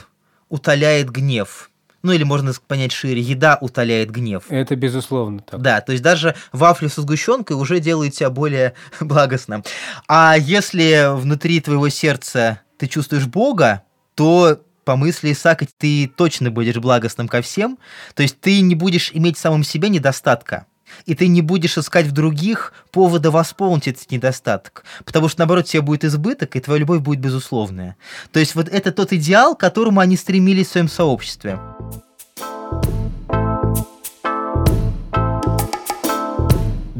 утоляет 0.48 1.10
гнев», 1.10 1.70
ну 2.02 2.12
или 2.12 2.24
можно 2.24 2.52
понять 2.66 2.92
шире, 2.92 3.20
еда 3.20 3.58
утоляет 3.60 4.10
гнев. 4.10 4.44
Это 4.48 4.76
безусловно 4.76 5.40
так. 5.40 5.60
Да, 5.60 5.80
то 5.80 5.92
есть 5.92 6.02
даже 6.02 6.34
вафли 6.52 6.88
со 6.88 7.02
сгущенкой 7.02 7.56
уже 7.56 7.80
делают 7.80 8.14
тебя 8.14 8.30
более 8.30 8.74
благостным. 9.00 9.64
А 10.08 10.36
если 10.38 11.14
внутри 11.14 11.60
твоего 11.60 11.88
сердца 11.88 12.60
ты 12.78 12.86
чувствуешь 12.86 13.26
Бога, 13.26 13.82
то 14.14 14.60
по 14.84 14.96
мысли 14.96 15.32
Исаака 15.32 15.66
ты 15.78 16.08
точно 16.08 16.50
будешь 16.50 16.76
благостным 16.76 17.28
ко 17.28 17.40
всем, 17.40 17.78
то 18.14 18.22
есть 18.22 18.40
ты 18.40 18.60
не 18.60 18.74
будешь 18.74 19.10
иметь 19.12 19.36
в 19.36 19.40
самом 19.40 19.62
себе 19.62 19.88
недостатка 19.88 20.66
и 21.06 21.14
ты 21.14 21.28
не 21.28 21.42
будешь 21.42 21.78
искать 21.78 22.06
в 22.06 22.12
других 22.12 22.72
повода 22.90 23.30
восполнить 23.30 23.88
этот 23.88 24.10
недостаток, 24.10 24.84
потому 25.04 25.28
что, 25.28 25.40
наоборот, 25.40 25.66
тебе 25.66 25.82
будет 25.82 26.04
избыток, 26.04 26.56
и 26.56 26.60
твоя 26.60 26.80
любовь 26.80 27.00
будет 27.00 27.20
безусловная. 27.20 27.96
То 28.32 28.40
есть 28.40 28.54
вот 28.54 28.68
это 28.68 28.92
тот 28.92 29.12
идеал, 29.12 29.54
к 29.54 29.60
которому 29.60 30.00
они 30.00 30.16
стремились 30.16 30.68
в 30.68 30.72
своем 30.72 30.88
сообществе. 30.88 31.58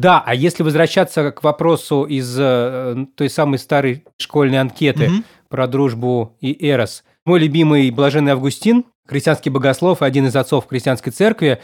Да, 0.03 0.21
а 0.27 0.35
если 0.35 0.65
возвращаться 0.65 1.31
к 1.31 1.45
вопросу 1.45 2.03
из 2.03 2.37
э, 2.37 3.07
той 3.15 3.31
самой 3.31 3.61
старой 3.61 4.05
школьной 4.17 4.61
анкеты 4.61 5.07
угу. 5.07 5.23
про 5.49 5.69
дружбу 5.69 6.37
и 6.41 6.57
эрос, 6.69 7.05
мой 7.25 7.39
любимый 7.39 7.89
Блаженный 7.93 8.33
Августин, 8.33 8.85
христианский 9.07 9.51
богослов, 9.51 10.03
один 10.03 10.27
из 10.27 10.35
отцов 10.35 10.67
христианской 10.67 11.13
церкви, 11.13 11.61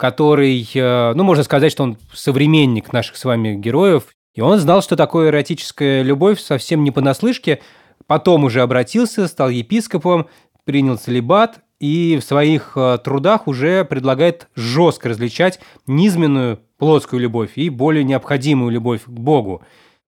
который, 0.00 0.66
э, 0.74 1.12
ну, 1.14 1.24
можно 1.24 1.44
сказать, 1.44 1.70
что 1.70 1.82
он 1.82 1.98
современник 2.14 2.90
наших 2.90 3.18
с 3.18 3.24
вами 3.26 3.54
героев, 3.54 4.04
и 4.34 4.40
он 4.40 4.58
знал, 4.58 4.80
что 4.80 4.96
такое 4.96 5.28
эротическая 5.28 6.00
любовь 6.00 6.40
совсем 6.40 6.82
не 6.84 6.90
понаслышке, 6.90 7.60
потом 8.06 8.44
уже 8.44 8.62
обратился, 8.62 9.28
стал 9.28 9.50
епископом, 9.50 10.26
принял 10.64 10.96
целебат 10.96 11.60
и 11.80 12.16
в 12.18 12.24
своих 12.24 12.72
э, 12.76 12.96
трудах 13.04 13.46
уже 13.46 13.84
предлагает 13.84 14.48
жестко 14.54 15.10
различать 15.10 15.60
низменную 15.86 16.60
плотскую 16.78 17.20
любовь 17.20 17.50
и 17.56 17.68
более 17.68 18.02
необходимую 18.02 18.70
любовь 18.70 19.02
к 19.04 19.10
Богу. 19.10 19.60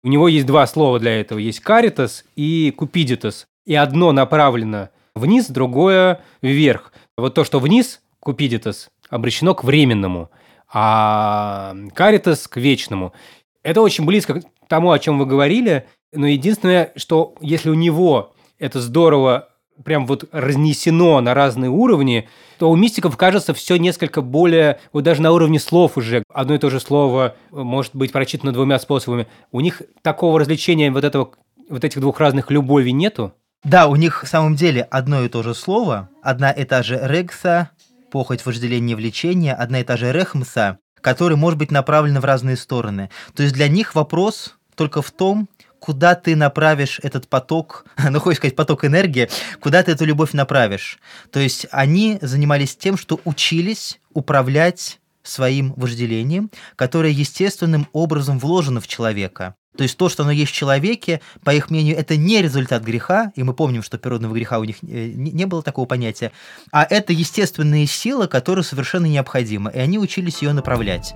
У 0.04 0.08
него 0.08 0.30
есть 0.30 0.46
два 0.46 0.68
слова 0.68 1.00
для 1.00 1.20
этого. 1.20 1.38
Есть 1.38 1.60
каритас 1.60 2.24
и 2.38 2.74
купидитас. 2.78 3.46
И 3.66 3.76
одно 3.76 4.14
направлено 4.14 4.88
вниз, 5.16 5.48
другое 5.48 6.22
вверх. 6.42 6.94
Вот 7.18 7.34
то, 7.36 7.44
что 7.44 7.60
вниз, 7.60 8.00
купидитас, 8.22 8.90
обращено 9.12 9.54
к 9.54 9.64
временному, 9.64 10.32
а 10.74 11.76
каритас 11.94 12.48
к 12.48 12.58
вечному. 12.58 13.14
Это 13.62 13.82
очень 13.82 14.06
близко 14.06 14.42
к 14.42 14.44
тому, 14.68 14.92
о 14.92 14.98
чем 14.98 15.20
вы 15.20 15.28
говорили, 15.28 15.86
но 16.12 16.26
единственное, 16.26 16.92
что 16.96 17.36
если 17.42 17.70
у 17.70 17.76
него 17.76 18.34
это 18.58 18.80
здорово 18.80 19.50
прям 19.84 20.06
вот 20.06 20.26
разнесено 20.32 21.20
на 21.22 21.34
разные 21.34 21.70
уровни, 21.70 22.28
то 22.58 22.70
у 22.70 22.76
мистиков 22.76 23.18
кажется 23.18 23.54
все 23.54 23.78
несколько 23.78 24.22
более, 24.22 24.80
вот 24.94 25.04
даже 25.04 25.22
на 25.22 25.32
уровне 25.32 25.60
слов 25.60 25.98
уже 25.98 26.24
одно 26.34 26.56
и 26.56 26.58
то 26.58 26.70
же 26.70 26.80
слово 26.80 27.36
может 27.52 27.96
быть 27.96 28.12
прочитано 28.12 28.52
двумя 28.52 28.80
способами. 28.80 29.28
У 29.52 29.60
них 29.60 29.82
такого 30.02 30.40
развлечения 30.40 30.92
вот 30.92 31.04
этого 31.04 31.32
вот 31.70 31.84
этих 31.84 32.00
двух 32.00 32.20
разных 32.20 32.52
любовей 32.52 32.92
нету? 32.92 33.34
Да, 33.64 33.88
у 33.88 33.96
них 33.96 34.24
в 34.24 34.28
самом 34.28 34.56
деле 34.56 34.82
одно 34.84 35.24
и 35.24 35.30
то 35.30 35.44
же 35.44 35.54
слово, 35.54 36.10
одна 36.22 36.52
и 36.52 36.64
та 36.66 36.82
же 36.84 37.00
рекса, 37.02 37.72
похоть, 38.12 38.46
вожделение, 38.46 38.96
влечение, 38.96 39.56
одна 39.56 39.80
и 39.80 39.84
та 39.84 39.98
же 39.98 40.12
рехмса, 40.12 40.78
который 41.02 41.38
может 41.38 41.58
быть 41.58 41.72
направлен 41.72 42.20
в 42.20 42.26
разные 42.26 42.58
стороны. 42.58 43.10
То 43.34 43.42
есть 43.42 43.56
для 43.56 43.68
них 43.68 43.96
вопрос 43.96 44.56
только 44.76 45.02
в 45.02 45.10
том, 45.10 45.50
куда 45.80 46.14
ты 46.14 46.36
направишь 46.36 47.00
этот 47.02 47.28
поток, 47.28 47.86
ну, 48.10 48.20
хочешь 48.20 48.38
сказать, 48.38 48.56
поток 48.56 48.86
энергии, 48.86 49.30
куда 49.60 49.82
ты 49.82 49.92
эту 49.94 50.06
любовь 50.06 50.34
направишь. 50.34 51.00
То 51.32 51.40
есть 51.40 51.66
они 51.72 52.20
занимались 52.22 52.78
тем, 52.78 52.98
что 52.98 53.20
учились 53.26 54.00
управлять 54.14 55.00
своим 55.24 55.74
вожделением, 55.76 56.52
которое 56.76 57.12
естественным 57.12 57.88
образом 57.94 58.40
вложено 58.40 58.80
в 58.80 58.88
человека. 58.88 59.56
То 59.78 59.84
есть 59.84 59.98
то, 59.98 60.10
что 60.10 60.24
оно 60.24 60.32
есть 60.32 60.52
в 60.52 60.56
человеке, 60.56 61.22
по 61.44 61.52
их 61.54 61.70
мнению, 61.70 61.98
это 61.98 62.18
не 62.18 62.42
результат 62.42 62.84
греха, 62.84 63.32
и 63.36 63.44
мы 63.44 63.54
помним, 63.54 63.84
что 63.84 63.98
природного 63.98 64.34
греха 64.34 64.60
у 64.60 64.64
них 64.66 64.78
э, 64.84 65.12
не 65.16 65.46
было 65.46 65.64
такого 65.64 65.86
понятия, 65.86 66.32
а 66.72 66.84
это 66.84 67.14
естественная 67.14 67.86
сила, 67.86 68.28
которая 68.28 68.64
совершенно 68.64 69.06
необходима, 69.06 69.72
и 69.72 69.80
они 69.80 69.98
учились 69.98 70.42
ее 70.42 70.54
направлять. 70.54 71.16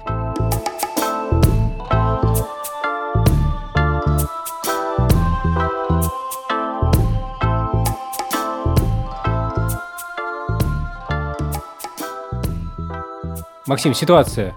Максим, 13.68 13.96
ситуация. 13.96 14.54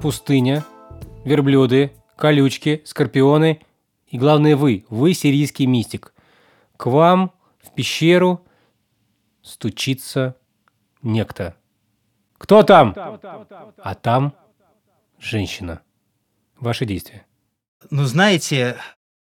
Пустыня, 0.00 0.64
верблюды, 1.24 1.92
колючки, 2.16 2.82
скорпионы 2.84 3.60
и, 4.08 4.18
главное, 4.18 4.56
вы. 4.56 4.84
Вы 4.88 5.14
сирийский 5.14 5.66
мистик. 5.66 6.12
К 6.76 6.86
вам 6.86 7.32
в 7.58 7.74
пещеру 7.74 8.44
стучится 9.42 10.36
некто. 11.02 11.56
Кто 12.38 12.62
там? 12.62 12.94
А 12.96 13.94
там 13.94 14.34
женщина. 15.18 15.80
Ваши 16.58 16.84
действия. 16.84 17.26
Ну, 17.90 18.04
знаете, 18.04 18.76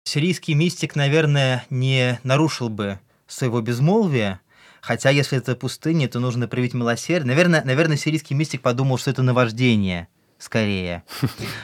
сирийский 0.05 0.55
мистик, 0.55 0.97
наверное, 0.97 1.65
не 1.71 2.19
нарушил 2.23 2.69
бы 2.69 3.01
своего 3.27 3.61
безмолвия, 3.61 4.41
Хотя, 4.85 5.09
если 5.09 5.39
это 5.39 5.57
пустыня, 5.57 6.11
то 6.11 6.21
нужно 6.21 6.47
проявить 6.47 6.75
милосердие. 6.75 7.29
Наверное, 7.29 7.65
наверное, 7.65 7.97
сирийский 7.97 8.35
мистик 8.35 8.61
подумал, 8.61 8.99
что 8.99 9.11
это 9.11 9.23
наваждение 9.23 10.09
скорее. 10.39 11.03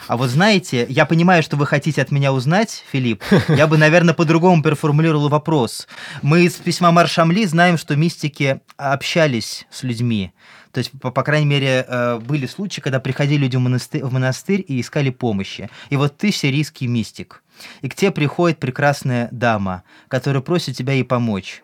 А 0.09 0.17
вот 0.17 0.31
знаете, 0.31 0.87
я 0.89 1.07
понимаю, 1.07 1.43
что 1.43 1.57
вы 1.57 1.67
хотите 1.67 2.03
от 2.03 2.11
меня 2.11 2.33
узнать, 2.33 2.85
Филипп. 2.91 3.23
Я 3.49 3.67
бы, 3.67 3.77
наверное, 3.79 4.15
по-другому 4.15 4.63
переформулировал 4.63 5.29
вопрос. 5.29 5.87
Мы 6.23 6.45
из 6.45 6.55
письма 6.55 6.91
Маршамли 6.91 7.45
знаем, 7.45 7.79
что 7.79 7.97
мистики 7.97 8.61
общались 8.77 9.67
с 9.71 9.83
людьми. 9.83 10.33
То 10.73 10.79
есть, 10.79 10.93
по, 11.01 11.11
по 11.11 11.23
крайней 11.23 11.47
мере, 11.47 11.85
э, 11.87 12.19
были 12.19 12.47
случаи, 12.47 12.81
когда 12.81 13.01
приходили 13.01 13.41
люди 13.41 13.57
в 13.57 13.61
монастырь, 13.61 14.05
в 14.05 14.13
монастырь 14.13 14.65
и 14.67 14.81
искали 14.81 15.11
помощи. 15.11 15.69
И 15.91 15.97
вот 15.97 16.17
ты 16.17 16.31
сирийский 16.31 16.87
мистик. 16.87 17.43
И 17.83 17.89
к 17.89 17.95
тебе 17.95 18.13
приходит 18.13 18.59
прекрасная 18.59 19.29
дама, 19.33 19.83
которая 20.09 20.43
просит 20.43 20.77
тебя 20.77 20.93
ей 20.93 21.05
помочь 21.05 21.63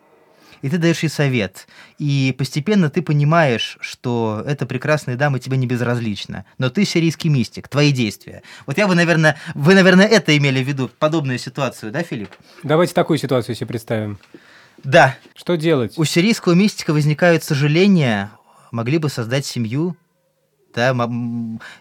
и 0.61 0.69
ты 0.69 0.77
даешь 0.77 1.03
ей 1.03 1.09
совет. 1.09 1.67
И 1.97 2.33
постепенно 2.37 2.89
ты 2.89 3.01
понимаешь, 3.01 3.77
что 3.81 4.43
эта 4.45 4.65
прекрасная 4.65 5.15
дама 5.15 5.39
тебе 5.39 5.57
не 5.57 5.67
безразлична. 5.67 6.45
Но 6.57 6.69
ты 6.69 6.85
сирийский 6.85 7.29
мистик, 7.29 7.67
твои 7.67 7.91
действия. 7.91 8.43
Вот 8.65 8.77
я 8.77 8.87
бы, 8.87 8.95
наверное, 8.95 9.37
вы, 9.55 9.75
наверное, 9.75 10.07
это 10.07 10.35
имели 10.37 10.63
в 10.63 10.67
виду, 10.67 10.89
подобную 10.99 11.39
ситуацию, 11.39 11.91
да, 11.91 12.03
Филипп? 12.03 12.29
Давайте 12.63 12.93
такую 12.93 13.17
ситуацию 13.17 13.55
себе 13.55 13.67
представим. 13.67 14.19
Да. 14.83 15.15
Что 15.35 15.55
делать? 15.55 15.93
У 15.97 16.05
сирийского 16.05 16.53
мистика 16.53 16.93
возникают 16.93 17.43
сожаления, 17.43 18.31
могли 18.71 18.97
бы 18.97 19.09
создать 19.09 19.45
семью, 19.45 19.95
да, 20.77 20.95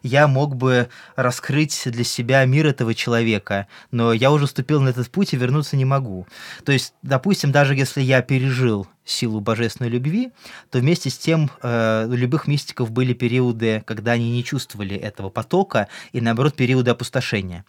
я 0.03 0.27
мог 0.27 0.57
бы 0.57 0.89
раскрыть 1.17 1.83
для 1.85 2.03
себя 2.03 2.43
мир 2.47 2.67
этого 2.67 2.95
человека, 2.95 3.67
но 3.91 4.15
я 4.15 4.33
уже 4.33 4.47
ступил 4.47 4.81
на 4.81 4.89
этот 4.89 5.11
путь 5.11 5.35
и 5.35 5.37
вернуться 5.37 5.77
не 5.77 5.85
могу. 5.85 6.27
То 6.65 6.73
есть, 6.73 6.95
допустим, 7.03 7.53
даже 7.53 7.75
если 7.75 8.01
я 8.01 8.23
пережил 8.23 8.89
силу 9.05 9.41
божественной 9.41 9.91
любви, 9.91 10.33
то 10.71 10.79
вместе 10.79 11.11
с 11.11 11.19
тем 11.19 11.51
э, 11.63 12.07
у 12.09 12.15
любых 12.15 12.49
мистиков 12.49 12.91
были 12.91 13.13
периоды, 13.13 13.83
когда 13.87 14.13
они 14.13 14.31
не 14.31 14.43
чувствовали 14.43 14.97
этого 14.97 15.29
потока, 15.29 15.89
и 16.13 16.23
наоборот 16.23 16.57
периоды 16.57 16.91
опустошения. 16.91 17.67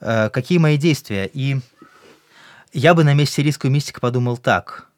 Э, 0.00 0.30
какие 0.30 0.58
мои 0.58 0.76
действия? 0.78 1.28
И 1.34 1.58
я 2.72 2.94
бы 2.94 3.02
на 3.02 3.12
месте 3.12 3.42
сирийского 3.42 3.70
мистика 3.70 4.00
подумал 4.00 4.36
так, 4.38 4.88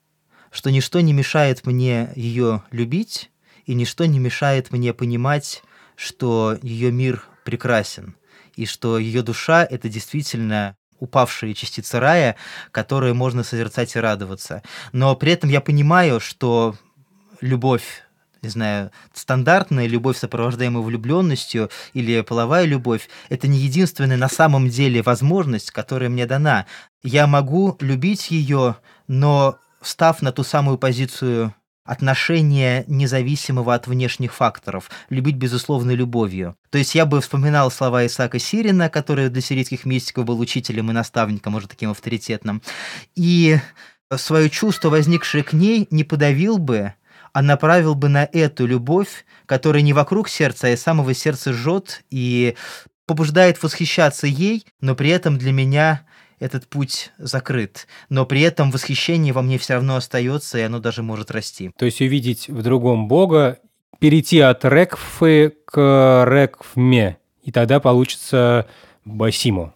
что 0.51 0.71
ничто 0.71 1.01
не 1.01 1.15
мешает 1.15 1.67
мне 1.67 2.11
ее 2.15 2.63
любить, 2.71 3.32
и 3.67 3.75
ничто 3.75 4.05
не 4.05 4.19
мешает 4.19 4.71
мне 4.71 4.93
понимать, 4.93 5.63
что 5.97 6.57
ее 6.63 6.91
мир 6.91 7.25
прекрасен, 7.45 8.17
и 8.57 8.67
что 8.67 8.99
ее 8.99 9.23
душа— 9.23 9.65
это 9.71 9.89
действительно 9.89 10.77
упавшие 10.99 11.55
частицы 11.55 11.99
рая, 11.99 12.37
которые 12.71 13.13
можно 13.13 13.43
созерцать 13.43 13.97
и 13.97 13.99
радоваться. 13.99 14.63
Но 14.93 15.17
при 15.17 15.33
этом 15.33 15.51
я 15.51 15.61
понимаю, 15.61 16.21
что 16.21 16.77
любовь 17.41 18.05
не 18.43 18.49
знаю, 18.49 18.91
стандартная 19.15 19.87
любовь, 19.87 20.19
сопровождаемая 20.19 20.83
влюбленностью 20.83 21.71
или 21.95 22.23
половая 22.23 22.65
любовь, 22.65 23.09
это 23.29 23.47
не 23.47 23.59
единственная 23.59 24.17
на 24.17 24.29
самом 24.29 24.69
деле 24.69 25.01
возможность, 25.01 25.71
которая 25.71 26.11
мне 26.11 26.27
дана. 26.27 26.67
Я 27.05 27.29
могу 27.29 27.77
любить 27.81 28.33
ее, 28.33 28.77
но 29.07 29.59
встав 29.81 30.23
на 30.23 30.33
ту 30.33 30.43
самую 30.43 30.77
позицию 30.77 31.55
отношения 31.85 32.85
независимого 32.87 33.75
от 33.75 33.87
внешних 33.87 34.35
факторов, 34.35 34.91
любить 35.09 35.37
безусловной 35.37 35.95
любовью. 35.95 36.57
То 36.71 36.79
есть 36.79 36.95
я 36.95 37.07
бы 37.07 37.21
вспоминал 37.21 37.71
слова 37.71 38.07
Исаака 38.07 38.39
Сирина, 38.39 38.89
который 38.89 39.29
для 39.29 39.43
сирийских 39.43 39.85
мистиков 39.85 40.25
был 40.25 40.39
учителем 40.39 40.91
и 40.91 40.95
наставником, 40.95 41.53
может, 41.55 41.71
таким 41.71 41.91
авторитетным, 41.91 42.63
и 43.17 43.59
свое 44.17 44.51
чувство, 44.51 44.91
возникшее 44.91 45.43
к 45.43 45.53
ней, 45.53 45.89
не 45.91 46.05
подавил 46.05 46.59
бы, 46.59 46.95
а 47.33 47.43
направил 47.43 47.95
бы 47.95 48.09
на 48.09 48.29
эту 48.31 48.67
любовь, 48.67 49.25
которая 49.47 49.83
не 49.83 49.93
вокруг 49.93 50.29
сердца, 50.29 50.69
а 50.69 50.71
из 50.71 50.83
самого 50.83 51.15
сердца 51.15 51.53
жжет 51.53 52.05
и 52.11 52.55
побуждает 53.07 53.63
восхищаться 53.63 54.27
ей, 54.27 54.65
но 54.81 54.95
при 54.95 55.11
этом 55.11 55.39
для 55.39 55.53
меня 55.53 56.07
этот 56.43 56.67
путь 56.67 57.13
закрыт. 57.19 57.87
Но 58.09 58.27
при 58.27 58.41
этом 58.41 58.71
восхищение 58.71 59.33
во 59.33 59.43
мне 59.43 59.59
все 59.59 59.75
равно 59.75 59.97
остается, 59.97 60.59
и 60.59 60.63
оно 60.63 60.81
даже 60.81 61.03
может 61.03 61.31
расти. 61.31 61.71
То 61.79 61.85
есть 61.85 62.01
увидеть 62.01 62.49
в 62.49 62.63
другом 62.63 63.07
Бога, 63.07 63.59
перейти 64.01 64.41
от 64.41 64.65
рекфы 64.65 65.55
к 65.65 66.25
рекфме, 66.29 67.19
и 67.45 67.53
тогда 67.53 67.79
получится 67.79 68.67
басимо. 69.05 69.73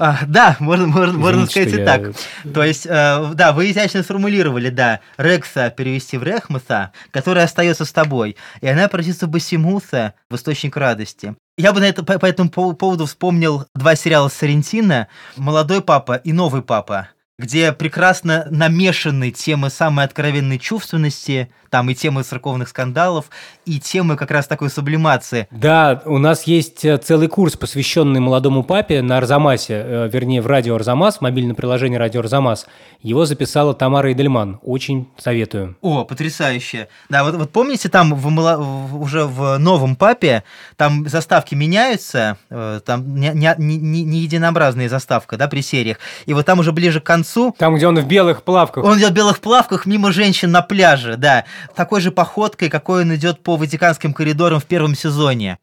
А, 0.00 0.20
да, 0.26 0.56
можно, 0.60 0.86
можно, 0.86 1.18
можно 1.18 1.46
сказать 1.46 1.74
и 1.74 1.84
так. 1.84 2.12
То 2.54 2.64
есть, 2.64 2.86
э, 2.86 3.32
да, 3.34 3.52
вы 3.52 3.70
изящно 3.70 4.02
сформулировали, 4.02 4.70
да, 4.70 5.00
Рекса 5.18 5.70
перевести 5.70 6.16
в 6.16 6.22
Рехмуса, 6.22 6.92
который 7.10 7.42
остается 7.42 7.84
с 7.84 7.92
тобой, 7.92 8.36
и 8.62 8.66
она 8.66 8.88
превратится 8.88 9.26
в 9.26 9.30
Басимуса, 9.30 10.14
в 10.30 10.36
источник 10.36 10.76
радости. 10.78 11.36
Я 11.60 11.74
бы 11.74 11.80
на 11.80 11.84
это, 11.84 12.02
по, 12.02 12.18
по 12.18 12.24
этому 12.24 12.48
поводу 12.48 13.04
вспомнил 13.04 13.66
два 13.74 13.94
сериала 13.94 14.28
Сарентина 14.28 15.08
«Молодой 15.36 15.82
папа» 15.82 16.14
и 16.14 16.32
«Новый 16.32 16.62
папа» 16.62 17.10
где 17.40 17.72
прекрасно 17.72 18.46
намешаны 18.50 19.30
темы 19.30 19.70
самой 19.70 20.04
откровенной 20.04 20.58
чувственности, 20.58 21.50
там 21.70 21.88
и 21.88 21.94
темы 21.94 22.22
церковных 22.22 22.68
скандалов, 22.68 23.30
и 23.64 23.80
темы 23.80 24.16
как 24.16 24.30
раз 24.30 24.46
такой 24.46 24.70
сублимации. 24.70 25.48
Да, 25.50 26.02
у 26.04 26.18
нас 26.18 26.44
есть 26.44 26.84
э, 26.84 26.98
целый 26.98 27.28
курс, 27.28 27.56
посвященный 27.56 28.20
молодому 28.20 28.62
папе 28.62 29.02
на 29.02 29.18
Арзамасе, 29.18 29.74
э, 29.74 30.10
вернее, 30.12 30.42
в 30.42 30.46
радио 30.46 30.74
Арзамас, 30.74 31.20
мобильное 31.20 31.54
приложение 31.54 31.98
радио 31.98 32.20
Арзамас. 32.20 32.66
Его 33.02 33.24
записала 33.24 33.72
Тамара 33.72 34.12
Эдельман. 34.12 34.58
Очень 34.62 35.08
советую. 35.16 35.76
О, 35.80 36.04
потрясающе. 36.04 36.88
Да, 37.08 37.24
вот, 37.24 37.36
вот 37.36 37.50
помните, 37.50 37.88
там 37.88 38.14
в, 38.14 39.00
уже 39.00 39.24
в 39.24 39.58
новом 39.58 39.96
папе, 39.96 40.42
там 40.76 41.08
заставки 41.08 41.54
меняются, 41.54 42.36
э, 42.50 42.80
там 42.84 43.14
не, 43.14 43.30
не, 43.30 43.54
не, 43.56 44.02
не 44.02 44.18
единообразная 44.18 44.88
заставка, 44.88 45.36
да, 45.36 45.48
при 45.48 45.62
сериях. 45.62 45.98
И 46.26 46.34
вот 46.34 46.44
там 46.44 46.58
уже 46.58 46.72
ближе 46.72 47.00
к 47.00 47.04
концу 47.04 47.29
концу. 47.30 47.54
Там, 47.58 47.76
где 47.76 47.86
он 47.86 47.98
в 47.98 48.06
белых 48.06 48.42
плавках. 48.42 48.84
Он 48.84 48.98
идет 48.98 49.10
в 49.10 49.14
белых 49.14 49.40
плавках 49.40 49.86
мимо 49.86 50.12
женщин 50.12 50.50
на 50.50 50.62
пляже, 50.62 51.16
да. 51.16 51.44
Такой 51.74 52.00
же 52.00 52.10
походкой, 52.10 52.68
какой 52.68 53.02
он 53.02 53.14
идет 53.14 53.42
по 53.42 53.56
Ватиканским 53.56 54.12
коридорам 54.12 54.60
в 54.60 54.64
первом 54.64 54.94
сезоне. 54.94 55.58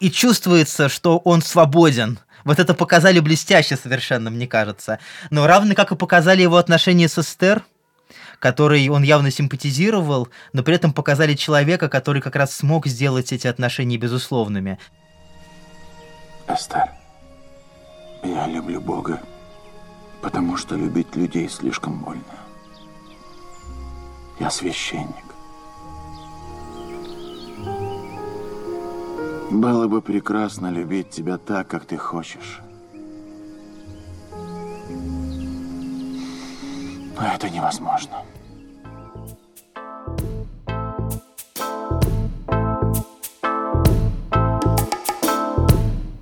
И 0.00 0.10
чувствуется, 0.10 0.88
что 0.88 1.18
он 1.18 1.42
свободен. 1.42 2.18
Вот 2.44 2.58
это 2.58 2.74
показали 2.74 3.18
блестяще 3.18 3.76
совершенно, 3.76 4.30
мне 4.30 4.46
кажется. 4.46 4.98
Но 5.30 5.46
равно 5.46 5.74
как 5.74 5.92
и 5.92 5.96
показали 5.96 6.42
его 6.42 6.58
отношения 6.58 7.08
с 7.08 7.18
Эстер, 7.18 7.64
который 8.38 8.88
он 8.88 9.02
явно 9.02 9.30
симпатизировал, 9.30 10.28
но 10.52 10.62
при 10.62 10.74
этом 10.74 10.92
показали 10.92 11.34
человека, 11.34 11.88
который 11.88 12.22
как 12.22 12.36
раз 12.36 12.54
смог 12.54 12.86
сделать 12.86 13.32
эти 13.32 13.46
отношения 13.46 13.96
безусловными. 13.96 14.78
Эстер, 16.46 16.90
я 18.22 18.46
люблю 18.46 18.80
Бога 18.80 19.18
потому 20.26 20.56
что 20.56 20.74
любить 20.74 21.14
людей 21.14 21.48
слишком 21.48 22.00
больно. 22.00 22.24
Я 24.40 24.50
священник. 24.50 25.24
Было 29.52 29.86
бы 29.86 30.02
прекрасно 30.02 30.72
любить 30.72 31.10
тебя 31.10 31.38
так, 31.38 31.68
как 31.68 31.84
ты 31.84 31.96
хочешь. 31.96 32.60
Но 37.16 37.26
это 37.32 37.48
невозможно. 37.48 38.24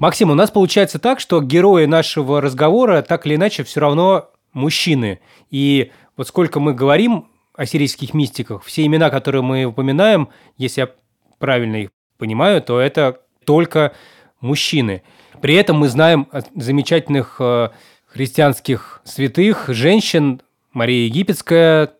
Максим, 0.04 0.30
у 0.30 0.34
нас 0.34 0.50
получается 0.50 0.98
так, 0.98 1.18
что 1.18 1.40
герои 1.40 1.86
нашего 1.86 2.42
разговора 2.42 3.00
так 3.00 3.24
или 3.24 3.36
иначе 3.36 3.64
все 3.64 3.80
равно 3.80 4.28
мужчины. 4.52 5.20
И 5.50 5.92
вот 6.18 6.28
сколько 6.28 6.60
мы 6.60 6.74
говорим 6.74 7.28
о 7.56 7.64
сирийских 7.64 8.12
мистиках, 8.12 8.64
все 8.64 8.84
имена, 8.84 9.08
которые 9.08 9.40
мы 9.40 9.64
упоминаем, 9.64 10.28
если 10.58 10.82
я 10.82 10.90
правильно 11.38 11.76
их 11.76 11.88
понимаю, 12.18 12.60
то 12.60 12.80
это 12.80 13.22
только 13.46 13.94
мужчины. 14.42 15.02
При 15.40 15.54
этом 15.54 15.78
мы 15.78 15.88
знаем 15.88 16.28
замечательных 16.54 17.36
э, 17.38 17.70
христианских 18.06 19.00
святых, 19.04 19.68
женщин, 19.68 20.42
Мария 20.74 21.06
Египетская, 21.06 21.94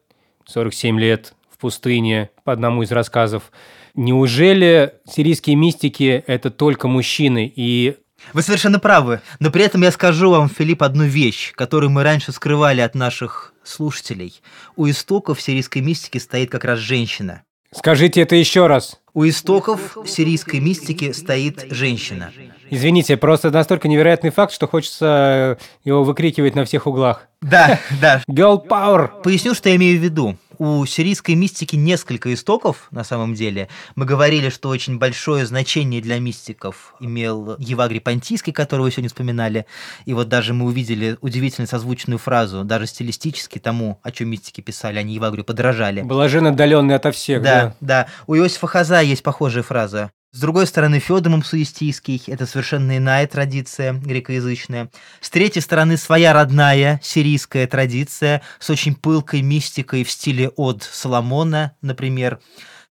47 0.45 1.01
лет 1.01 1.33
в 1.49 1.57
пустыне, 1.57 2.29
по 2.45 2.53
одному 2.53 2.83
из 2.83 2.93
рассказов, 2.93 3.51
Неужели 3.95 4.95
сирийские 5.09 5.55
мистики– 5.55 6.25
это 6.27 6.51
только 6.51 6.89
мужчины? 6.89 7.53
И 7.55 7.97
вы 8.33 8.43
совершенно 8.43 8.81
правы, 8.81 9.21
но 9.39 9.53
при 9.53 9.63
этом 9.63 9.83
я 9.83 9.93
скажу 9.93 10.31
вам, 10.31 10.49
Филипп, 10.49 10.83
одну 10.83 11.05
вещь, 11.05 11.53
которую 11.55 11.91
мы 11.91 12.03
раньше 12.03 12.33
скрывали 12.33 12.81
от 12.81 12.97
наших 12.97 13.55
слушателей. 13.63 14.41
У 14.75 14.89
истоков 14.89 15.41
сирийской 15.41 15.79
мистики 15.79 16.19
стоит 16.19 16.51
как 16.51 16.65
раз 16.65 16.81
женщина. 16.81 17.43
Скажите 17.73 18.21
это 18.21 18.35
еще 18.35 18.67
раз. 18.67 19.01
У 19.15 19.29
истоков 19.29 19.97
сирийской 20.07 20.59
мистики 20.59 21.13
стоит 21.13 21.67
женщина. 21.71 22.33
Извините, 22.71 23.17
просто 23.17 23.51
настолько 23.51 23.87
невероятный 23.87 24.31
факт, 24.31 24.53
что 24.53 24.67
хочется 24.67 25.59
его 25.85 26.03
выкрикивать 26.03 26.57
на 26.57 26.65
всех 26.65 26.89
углах. 26.89 27.29
Да, 27.41 27.79
да. 28.01 28.23
Girl 28.29 28.67
power. 28.67 29.23
Поясню, 29.23 29.55
что 29.55 29.69
я 29.69 29.77
имею 29.77 30.01
в 30.01 30.03
виду 30.03 30.37
у 30.59 30.85
сирийской 30.87 31.35
мистики 31.35 31.77
несколько 31.77 32.33
истоков, 32.33 32.89
на 32.91 33.05
самом 33.05 33.35
деле. 33.35 33.69
Мы 33.95 34.05
говорили, 34.05 34.49
что 34.49 34.69
очень 34.69 34.99
большое 34.99 35.47
значение 35.47 36.01
для 36.01 36.19
мистиков 36.19 36.95
имел 37.01 37.57
Евагрий 37.59 38.01
Понтийский, 38.01 38.53
которого 38.53 38.85
вы 38.85 38.91
сегодня 38.91 39.09
вспоминали. 39.09 39.67
И 40.05 40.15
вот 40.15 40.29
даже 40.29 40.55
мы 40.55 40.67
увидели 40.67 41.17
удивительно 41.21 41.67
созвучную 41.67 42.19
фразу, 42.19 42.65
даже 42.65 42.87
стилистически 42.87 43.59
тому, 43.59 44.01
о 44.03 44.11
чем 44.11 44.29
мистики 44.29 44.61
писали, 44.61 44.99
они 44.99 45.15
Евагрию 45.15 45.45
подражали. 45.45 46.03
Блажен 46.03 46.47
отдаленный 46.47 46.97
ото 46.97 47.13
всех, 47.13 47.43
да? 47.43 47.55
Да, 47.55 47.77
да. 47.81 48.07
У 48.27 48.35
Иосифа 48.35 48.67
Хаза 48.67 49.01
есть 49.01 49.23
похожая 49.23 49.63
фраза. 49.63 50.11
С 50.35 50.41
другой 50.41 50.67
стороны, 50.67 50.99
Федор 50.99 51.31
Мапсуистийский– 51.31 52.21
это 52.27 52.45
совершенно 52.45 52.97
иная 52.97 53.25
традиция 53.29 53.93
грекоязычная. 53.93 54.91
С 55.21 55.31
третьей 55.31 55.63
стороны, 55.63 55.97
своя 55.97 56.33
родная 56.33 57.01
сирийская 57.05 57.69
традиция 57.69 58.43
с 58.59 58.69
очень 58.69 58.97
пылкой 58.97 59.43
мистикой 59.43 60.03
в 60.03 60.11
стиле 60.11 60.49
от 60.49 60.83
Соломона, 60.83 61.77
например. 61.83 62.41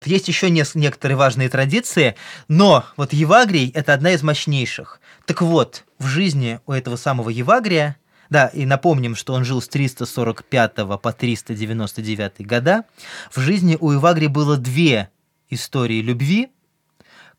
Есть 0.05 0.29
еще 0.29 0.49
некоторые 0.49 1.17
важные 1.17 1.49
традиции, 1.49 2.15
но 2.47 2.85
вот 2.95 3.11
Евагрий– 3.11 3.71
это 3.75 3.93
одна 3.93 4.11
из 4.11 4.23
мощнейших. 4.23 5.01
Так 5.25 5.41
вот, 5.41 5.83
в 5.99 6.07
жизни 6.07 6.61
у 6.65 6.71
этого 6.71 6.95
самого 6.95 7.29
Евагрия 7.29 7.97
да, 8.29 8.47
и 8.47 8.65
напомним, 8.65 9.17
что 9.17 9.33
он 9.33 9.43
жил 9.43 9.61
с 9.61 9.67
345 9.67 10.75
по 10.75 11.11
399 11.11 12.47
года. 12.47 12.85
В 13.33 13.41
жизни 13.41 13.77
у 13.77 13.93
Ивагри 13.93 14.27
было 14.27 14.55
две 14.55 15.09
истории 15.49 16.01
любви– 16.01 16.47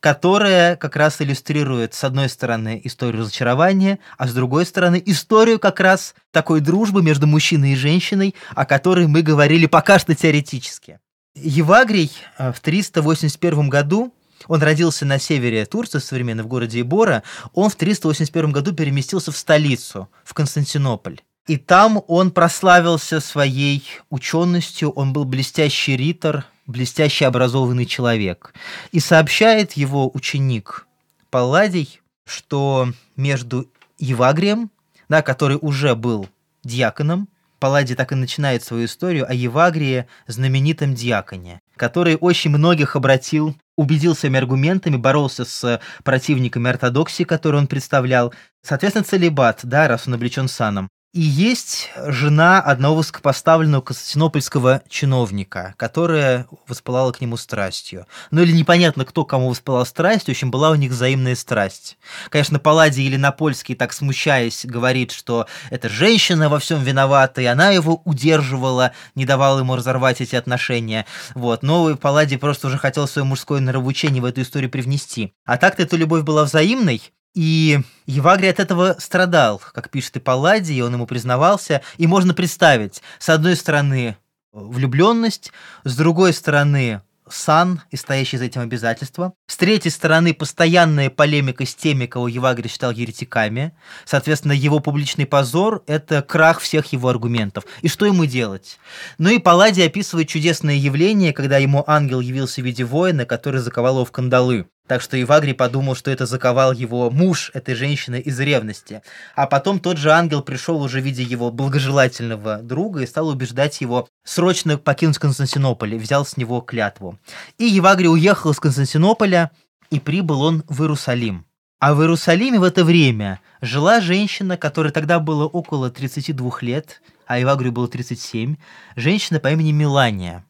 которая 0.05 0.77
как 0.77 0.97
раз 0.97 1.23
иллюстрирует, 1.23 1.95
с 1.95 2.05
одной 2.05 2.29
стороны, 2.29 2.79
историю 2.85 3.23
разочарования, 3.23 4.01
а 4.19 4.29
с 4.29 4.35
другой 4.35 4.67
стороны, 4.67 5.03
историю 5.07 5.59
как 5.59 5.81
раз 5.81 6.15
такой 6.31 6.61
дружбы 6.61 7.03
между 7.03 7.27
мужчиной 7.27 7.73
и 7.73 7.75
женщиной, 7.75 8.35
о 8.55 8.67
которой 8.67 9.07
мы 9.07 9.23
говорили 9.23 9.65
пока 9.65 9.99
что 9.99 10.15
теоретически. 10.15 11.01
Евагрий 11.35 12.13
э, 12.37 12.53
в 12.53 12.61
381 12.61 13.71
году 13.71 14.13
он 14.47 14.63
родился 14.63 15.07
на 15.07 15.19
севере 15.19 15.65
Турции, 15.65 16.01
современно 16.01 16.43
в 16.43 16.49
городе 16.49 16.83
Ибора. 16.83 17.23
Он 17.55 17.71
в 17.71 17.77
381 17.77 18.53
году 18.53 18.75
переместился 18.75 19.33
в 19.33 19.39
столицу, 19.39 20.11
в 20.23 20.35
Константинополь. 20.35 21.23
И 21.47 21.57
там 21.57 22.05
он 22.09 22.31
прославился 22.31 23.21
своей 23.21 23.83
ученостью, 24.11 24.91
он 24.91 25.15
был 25.15 25.25
блестящий 25.25 25.97
ритор, 25.97 26.45
блестяще 26.67 27.27
образованный 27.27 27.87
человек. 27.87 28.55
И 28.93 29.01
сообщает 29.01 29.73
его 29.73 30.11
ученик 30.15 30.87
Палладий, 31.31 32.01
что 32.27 32.89
между 33.17 33.69
Евагрием, 33.99 34.71
да, 35.09 35.23
который 35.23 35.59
уже 35.61 35.95
был 35.95 36.29
диаконом, 36.63 37.29
Палладий 37.61 37.97
так 37.97 38.13
и 38.13 38.15
начинает 38.15 38.63
свою 38.63 38.85
историю 38.85 39.29
о 39.29 39.33
Евагрии, 39.33 40.07
знаменитом 40.27 40.95
диаконе, 40.95 41.61
который 41.77 42.17
очень 42.17 42.51
многих 42.51 42.95
обратил, 42.95 43.57
убедил 43.77 44.15
своими 44.15 44.39
аргументами, 44.39 44.97
боролся 44.97 45.45
с 45.45 45.81
противниками 46.03 46.69
ортодоксии, 46.69 47.25
которые 47.25 47.63
он 47.63 47.67
представлял. 47.67 48.35
Соответственно, 48.63 49.05
целебат, 49.05 49.61
да, 49.63 49.89
раз 49.89 50.07
он 50.07 50.15
облечен 50.15 50.47
саном. 50.47 50.89
И 51.15 51.21
есть 51.21 51.91
жена 52.09 52.61
одного 52.61 52.97
высокопоставленного 52.97 53.83
константинопольского 53.83 54.83
чиновника, 54.89 55.73
которая 55.77 56.49
воспылала 56.67 57.13
к 57.13 57.21
нему 57.21 57.37
страстью. 57.37 58.09
Ну 58.33 58.43
или 58.43 58.51
непонятно, 58.51 59.05
кто 59.05 59.25
кому 59.25 59.49
воспылал 59.49 59.87
страсть, 59.87 60.27
в 60.27 60.31
общем, 60.31 60.51
была 60.51 60.71
у 60.71 60.75
них 60.75 60.91
взаимная 60.91 61.37
страсть. 61.37 61.99
Конечно, 62.31 62.59
Палладий 62.59 63.07
или 63.07 63.15
Напольский, 63.15 63.77
так 63.77 63.93
смущаясь, 63.93 64.67
говорит, 64.67 65.13
что 65.13 65.47
эта 65.71 65.89
женщина 65.89 66.49
во 66.49 66.59
всем 66.59 66.83
виновата, 66.83 67.41
и 67.43 67.45
она 67.45 67.71
его 67.71 68.03
удерживала, 68.05 68.91
не 69.15 69.25
давала 69.25 69.61
ему 69.61 69.77
разорвать 69.77 70.21
эти 70.21 70.35
отношения. 70.35 71.07
Вот. 71.37 71.63
Но 71.63 71.95
Палладий 71.95 72.39
просто 72.39 72.67
уже 72.67 72.77
хотел 72.77 73.07
свое 73.07 73.25
мужское 73.25 73.61
нравоучение 73.61 74.21
в 74.21 74.25
эту 74.25 74.43
историю 74.43 74.69
привнести. 74.69 75.33
А 75.45 75.59
так-то 75.59 75.85
эта 75.85 75.97
любовь 75.97 76.25
была 76.25 76.43
взаимной, 76.43 77.01
и 77.35 77.81
Евагрий 78.07 78.51
от 78.51 78.61
этого 78.61 78.97
страдал, 78.99 79.61
как 79.73 79.91
пишет 79.91 80.17
и 80.17 80.21
Палладий, 80.21 80.83
он 80.83 80.95
ему 80.95 81.07
признавался. 81.07 81.83
И 81.97 82.07
можно 82.07 82.35
представить, 82.35 83.03
с 83.19 83.29
одной 83.29 83.57
стороны, 83.57 84.17
влюбленность, 84.53 85.53
с 85.85 85.97
другой 85.97 86.33
стороны, 86.33 87.03
сан 87.29 87.81
и 87.91 87.97
стоящий 87.97 88.37
за 88.37 88.45
этим 88.45 88.61
обязательства. 88.61 89.33
С 89.47 89.57
третьей 89.57 89.91
стороны, 89.91 90.35
постоянная 90.35 91.11
полемика 91.11 91.65
с 91.65 91.75
теми, 91.75 92.07
кого 92.07 92.29
Евагрий 92.29 92.69
считал 92.69 92.91
еретиками. 92.91 93.73
Соответственно, 94.05 94.53
его 94.53 94.81
публичный 94.81 95.27
позор– 95.27 95.83
это 95.87 96.23
крах 96.23 96.61
всех 96.61 96.93
его 96.93 97.09
аргументов. 97.09 97.65
И 97.81 97.89
что 97.89 98.07
ему 98.07 98.27
делать? 98.27 98.79
Ну 99.19 99.31
и 99.31 99.39
Палладий 99.39 99.87
описывает 99.87 100.29
чудесное 100.29 100.77
явление, 100.77 101.33
когда 101.33 101.59
ему 101.59 101.83
ангел 101.87 102.21
явился 102.21 102.61
в 102.61 102.65
виде 102.65 102.85
воина, 102.85 103.25
который 103.25 103.61
заковал 103.61 103.97
его 103.97 104.05
в 104.05 104.13
кандалы. 104.13 104.67
Так 104.87 105.01
что 105.01 105.21
Ивагрий 105.21 105.55
подумал, 105.55 105.95
что 105.95 106.11
это 106.11 106.27
заковал 106.27 106.73
его 106.73 107.11
муж 107.11 107.51
этой 107.55 107.75
женщины 107.75 108.21
из 108.21 108.39
ревности. 108.39 109.01
А 109.35 109.47
потом 109.47 109.81
тот 109.81 109.97
же 109.97 110.11
ангел 110.13 110.43
пришел 110.43 110.83
уже 110.83 111.01
в 111.01 111.05
виде 111.05 111.23
его 111.23 111.51
благожелательного 111.51 112.59
друга 112.59 113.01
и 113.01 113.07
стал 113.07 113.29
убеждать 113.29 113.81
его 113.81 114.09
срочно 114.25 114.77
покинуть 114.77 115.17
Константинополь, 115.17 115.97
взял 115.97 116.27
с 116.27 116.37
него 116.37 116.61
клятву. 116.61 117.19
И 117.57 117.65
Евагрий 117.65 118.11
уехал 118.11 118.51
из 118.51 118.61
Константинополя, 118.61 119.51
и 119.91 120.01
прибыл 120.01 120.43
он 120.43 120.65
в 120.69 120.83
Иерусалим. 120.83 121.47
А 121.81 121.95
в 121.95 122.01
Иерусалиме 122.01 122.59
в 122.59 122.65
это 122.65 122.85
время 122.85 123.41
жила 123.63 124.03
женщина, 124.03 124.59
которой 124.59 124.93
тогда 124.93 125.19
было 125.19 125.47
около 125.47 125.91
32 125.91 126.59
лет, 126.61 127.01
а 127.27 127.39
Евагрию 127.39 127.73
было 127.73 127.89
37, 127.89 128.57
женщина 128.97 129.41
по 129.41 129.51
имени 129.51 129.73
Милания. 129.73 130.45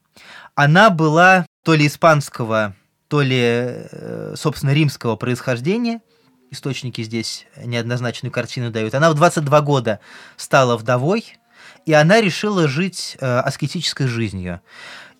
Она 0.56 0.90
была 0.90 1.46
то 1.64 1.74
ли 1.74 1.86
испанского 1.86 2.74
то 3.14 3.22
ли, 3.22 3.38
э, 3.40 4.34
собственно, 4.36 4.70
римского 4.70 5.14
происхождения, 5.14 6.00
источники 6.50 7.00
здесь 7.04 7.46
неоднозначную 7.64 8.32
картину 8.32 8.72
дают. 8.72 8.92
Она 8.92 9.08
в 9.08 9.14
22 9.14 9.60
года 9.60 10.00
стала 10.36 10.76
вдовой, 10.76 11.38
и 11.86 11.92
она 11.92 12.20
решила 12.20 12.66
жить 12.66 13.16
э, 13.20 13.38
аскетической 13.38 14.08
жизнью. 14.08 14.62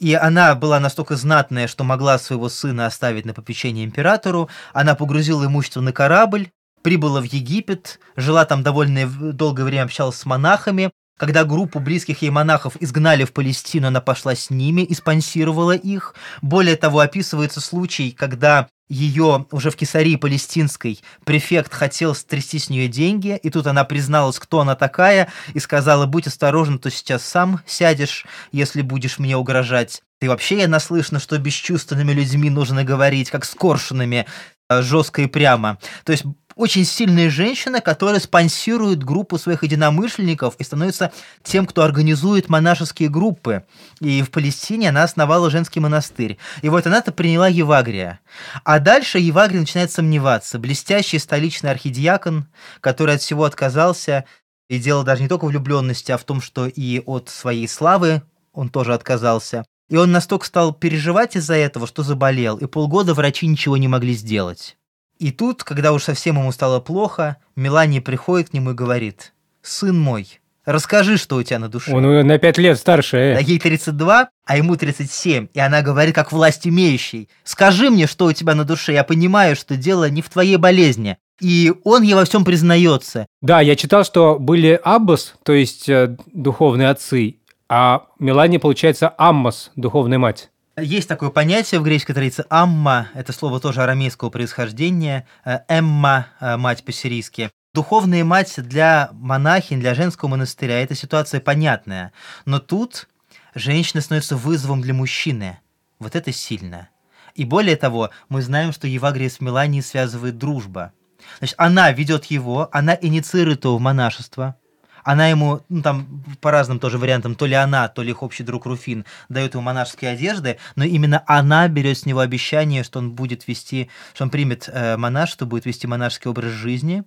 И 0.00 0.12
она 0.12 0.56
была 0.56 0.80
настолько 0.80 1.14
знатная, 1.14 1.68
что 1.68 1.84
могла 1.84 2.18
своего 2.18 2.48
сына 2.48 2.86
оставить 2.86 3.26
на 3.26 3.32
попечение 3.32 3.84
императору. 3.84 4.50
Она 4.72 4.96
погрузила 4.96 5.46
имущество 5.46 5.80
на 5.80 5.92
корабль, 5.92 6.48
прибыла 6.82 7.20
в 7.20 7.24
Египет, 7.26 8.00
жила 8.16 8.44
там 8.44 8.64
довольно 8.64 9.06
долгое 9.06 9.62
время, 9.62 9.84
общалась 9.84 10.16
с 10.16 10.26
монахами, 10.26 10.90
когда 11.16 11.44
группу 11.44 11.80
близких 11.80 12.22
ей 12.22 12.30
монахов 12.30 12.76
изгнали 12.80 13.24
в 13.24 13.32
Палестину, 13.32 13.88
она 13.88 14.00
пошла 14.00 14.34
с 14.34 14.50
ними 14.50 14.82
и 14.82 14.94
спонсировала 14.94 15.76
их. 15.76 16.14
Более 16.42 16.76
того, 16.76 17.00
описывается 17.00 17.60
случай, 17.60 18.10
когда 18.10 18.68
ее 18.88 19.46
уже 19.50 19.70
в 19.70 19.76
Кесарии 19.76 20.16
Палестинской 20.16 21.00
префект 21.24 21.72
хотел 21.72 22.14
стрясти 22.14 22.58
с 22.58 22.68
нее 22.68 22.88
деньги, 22.88 23.38
и 23.42 23.48
тут 23.48 23.66
она 23.66 23.84
призналась, 23.84 24.38
кто 24.38 24.60
она 24.60 24.74
такая, 24.74 25.32
и 25.54 25.58
сказала, 25.58 26.06
будь 26.06 26.26
осторожен, 26.26 26.78
то 26.78 26.90
сейчас 26.90 27.24
сам 27.24 27.60
сядешь, 27.66 28.26
если 28.52 28.82
будешь 28.82 29.18
мне 29.18 29.36
угрожать. 29.36 30.02
И 30.20 30.28
вообще 30.28 30.58
я 30.58 30.68
наслышана, 30.68 31.18
что 31.18 31.38
бесчувственными 31.38 32.12
людьми 32.12 32.50
нужно 32.50 32.84
говорить, 32.84 33.30
как 33.30 33.44
с 33.44 33.54
коршунами. 33.54 34.26
э, 34.70 34.82
жестко 34.82 35.22
и 35.22 35.26
прямо. 35.26 35.78
То 36.04 36.12
есть 36.12 36.24
очень 36.56 36.84
сильная 36.84 37.30
женщина, 37.30 37.80
которая 37.80 38.20
спонсирует 38.20 39.02
группу 39.02 39.38
своих 39.38 39.62
единомышленников 39.62 40.54
и 40.58 40.64
становится 40.64 41.12
тем, 41.42 41.66
кто 41.66 41.82
организует 41.82 42.48
монашеские 42.48 43.08
группы. 43.08 43.64
И 44.00 44.22
в 44.22 44.30
Палестине 44.30 44.90
она 44.90 45.02
основала 45.02 45.50
женский 45.50 45.80
монастырь. 45.80 46.38
И 46.62 46.68
вот 46.68 46.86
она-то 46.86 47.12
приняла 47.12 47.48
Евагрия. 47.48 48.20
А 48.64 48.78
дальше 48.78 49.18
Евагрий 49.18 49.60
начинает 49.60 49.90
сомневаться. 49.90 50.58
Блестящий 50.58 51.18
столичный 51.18 51.70
архидиакон, 51.70 52.46
который 52.80 53.16
от 53.16 53.22
всего 53.22 53.44
отказался, 53.44 54.24
и 54.68 54.78
дело 54.78 55.04
даже 55.04 55.22
не 55.22 55.28
только 55.28 55.44
влюбленности, 55.46 56.12
а 56.12 56.18
в 56.18 56.24
том, 56.24 56.40
что 56.40 56.66
и 56.66 57.00
от 57.04 57.28
своей 57.28 57.68
славы 57.68 58.22
он 58.52 58.68
тоже 58.68 58.94
отказался. 58.94 59.64
И 59.88 59.96
он 59.96 60.12
настолько 60.12 60.46
стал 60.46 60.72
переживать 60.72 61.36
из-за 61.36 61.54
этого, 61.54 61.86
что 61.86 62.02
заболел, 62.02 62.56
и 62.56 62.66
полгода 62.66 63.12
врачи 63.12 63.46
ничего 63.46 63.76
не 63.76 63.88
могли 63.88 64.14
сделать. 64.14 64.76
И 65.18 65.30
тут, 65.30 65.64
когда 65.64 65.92
уж 65.92 66.04
совсем 66.04 66.38
ему 66.38 66.50
стало 66.52 66.80
плохо, 66.80 67.36
Мелания 67.56 68.00
приходит 68.00 68.50
к 68.50 68.52
нему 68.52 68.72
и 68.72 68.74
говорит, 68.74 69.32
«Сын 69.62 69.98
мой, 69.98 70.40
расскажи, 70.64 71.16
что 71.16 71.36
у 71.36 71.42
тебя 71.42 71.58
на 71.58 71.68
душе». 71.68 71.92
Он 71.92 72.26
на 72.26 72.38
пять 72.38 72.58
лет 72.58 72.78
старше. 72.78 73.16
Э. 73.16 73.42
Ей 73.42 73.58
32, 73.58 74.28
а 74.44 74.56
ему 74.56 74.76
37, 74.76 75.48
и 75.52 75.60
она 75.60 75.82
говорит, 75.82 76.14
как 76.14 76.32
власть 76.32 76.66
имеющий, 76.66 77.28
«Скажи 77.44 77.90
мне, 77.90 78.06
что 78.06 78.26
у 78.26 78.32
тебя 78.32 78.54
на 78.54 78.64
душе, 78.64 78.92
я 78.92 79.04
понимаю, 79.04 79.56
что 79.56 79.76
дело 79.76 80.10
не 80.10 80.22
в 80.22 80.28
твоей 80.28 80.56
болезни». 80.56 81.16
И 81.40 81.72
он 81.82 82.02
ей 82.02 82.14
во 82.14 82.24
всем 82.24 82.44
признается. 82.44 83.26
Да, 83.42 83.60
я 83.60 83.74
читал, 83.74 84.04
что 84.04 84.38
были 84.38 84.80
аббас, 84.84 85.34
то 85.42 85.52
есть 85.52 85.88
э, 85.88 86.16
духовные 86.32 86.90
отцы, 86.90 87.38
а 87.68 88.06
Мелания, 88.20 88.60
получается, 88.60 89.12
аммас, 89.18 89.72
духовная 89.74 90.18
мать. 90.18 90.50
Есть 90.76 91.08
такое 91.08 91.30
понятие 91.30 91.80
в 91.80 91.84
греческой 91.84 92.16
традиции 92.16 92.44
«амма», 92.50 93.08
это 93.14 93.32
слово 93.32 93.60
тоже 93.60 93.80
арамейского 93.82 94.30
происхождения, 94.30 95.24
э, 95.44 95.60
«эмма» 95.68 96.26
э,– 96.40 96.56
мать 96.58 96.84
по-сирийски. 96.84 97.50
Духовная 97.74 98.24
мать 98.24 98.54
для 98.56 99.10
монахинь, 99.12 99.78
для 99.78 99.94
женского 99.94 100.30
монастыря– 100.30 100.80
это 100.82 100.96
ситуация 100.96 101.40
понятная. 101.40 102.12
Но 102.44 102.58
тут 102.58 103.08
женщина 103.54 104.00
становится 104.00 104.34
вызовом 104.34 104.80
для 104.80 104.94
мужчины. 104.94 105.60
Вот 106.00 106.16
это 106.16 106.32
сильно. 106.32 106.88
И 107.36 107.44
более 107.44 107.76
того, 107.76 108.10
мы 108.28 108.42
знаем, 108.42 108.72
что 108.72 108.88
Евагрия 108.88 109.28
с 109.28 109.40
Меланией 109.40 109.82
связывает 109.82 110.38
дружба. 110.38 110.92
Значит, 111.38 111.54
она 111.56 111.92
ведет 111.92 112.24
его, 112.26 112.68
она 112.72 112.98
инициирует 113.00 113.64
его 113.64 113.78
в 113.78 113.80
монашество– 113.80 114.56
она 115.04 115.28
ему, 115.28 115.60
ну 115.68 115.82
там 115.82 116.24
по 116.40 116.50
разным 116.50 116.80
тоже 116.80 116.98
вариантам, 116.98 117.34
то 117.34 117.46
ли 117.46 117.54
она, 117.54 117.88
то 117.88 118.02
ли 118.02 118.10
их 118.10 118.22
общий 118.22 118.42
друг 118.42 118.66
Руфин 118.66 119.04
дает 119.28 119.54
ему 119.54 119.62
монашеские 119.62 120.12
одежды, 120.12 120.58
но 120.74 120.84
именно 120.84 121.22
она 121.26 121.68
берет 121.68 121.98
с 121.98 122.06
него 122.06 122.20
обещание, 122.20 122.82
что 122.82 122.98
он 122.98 123.12
будет 123.12 123.46
вести, 123.46 123.90
что 124.14 124.24
он 124.24 124.30
примет 124.30 124.68
э, 124.72 124.96
монашество, 124.96 125.44
будет 125.44 125.66
вести 125.66 125.86
монашеский 125.86 126.30
образ 126.30 126.52
жизни. 126.52 127.04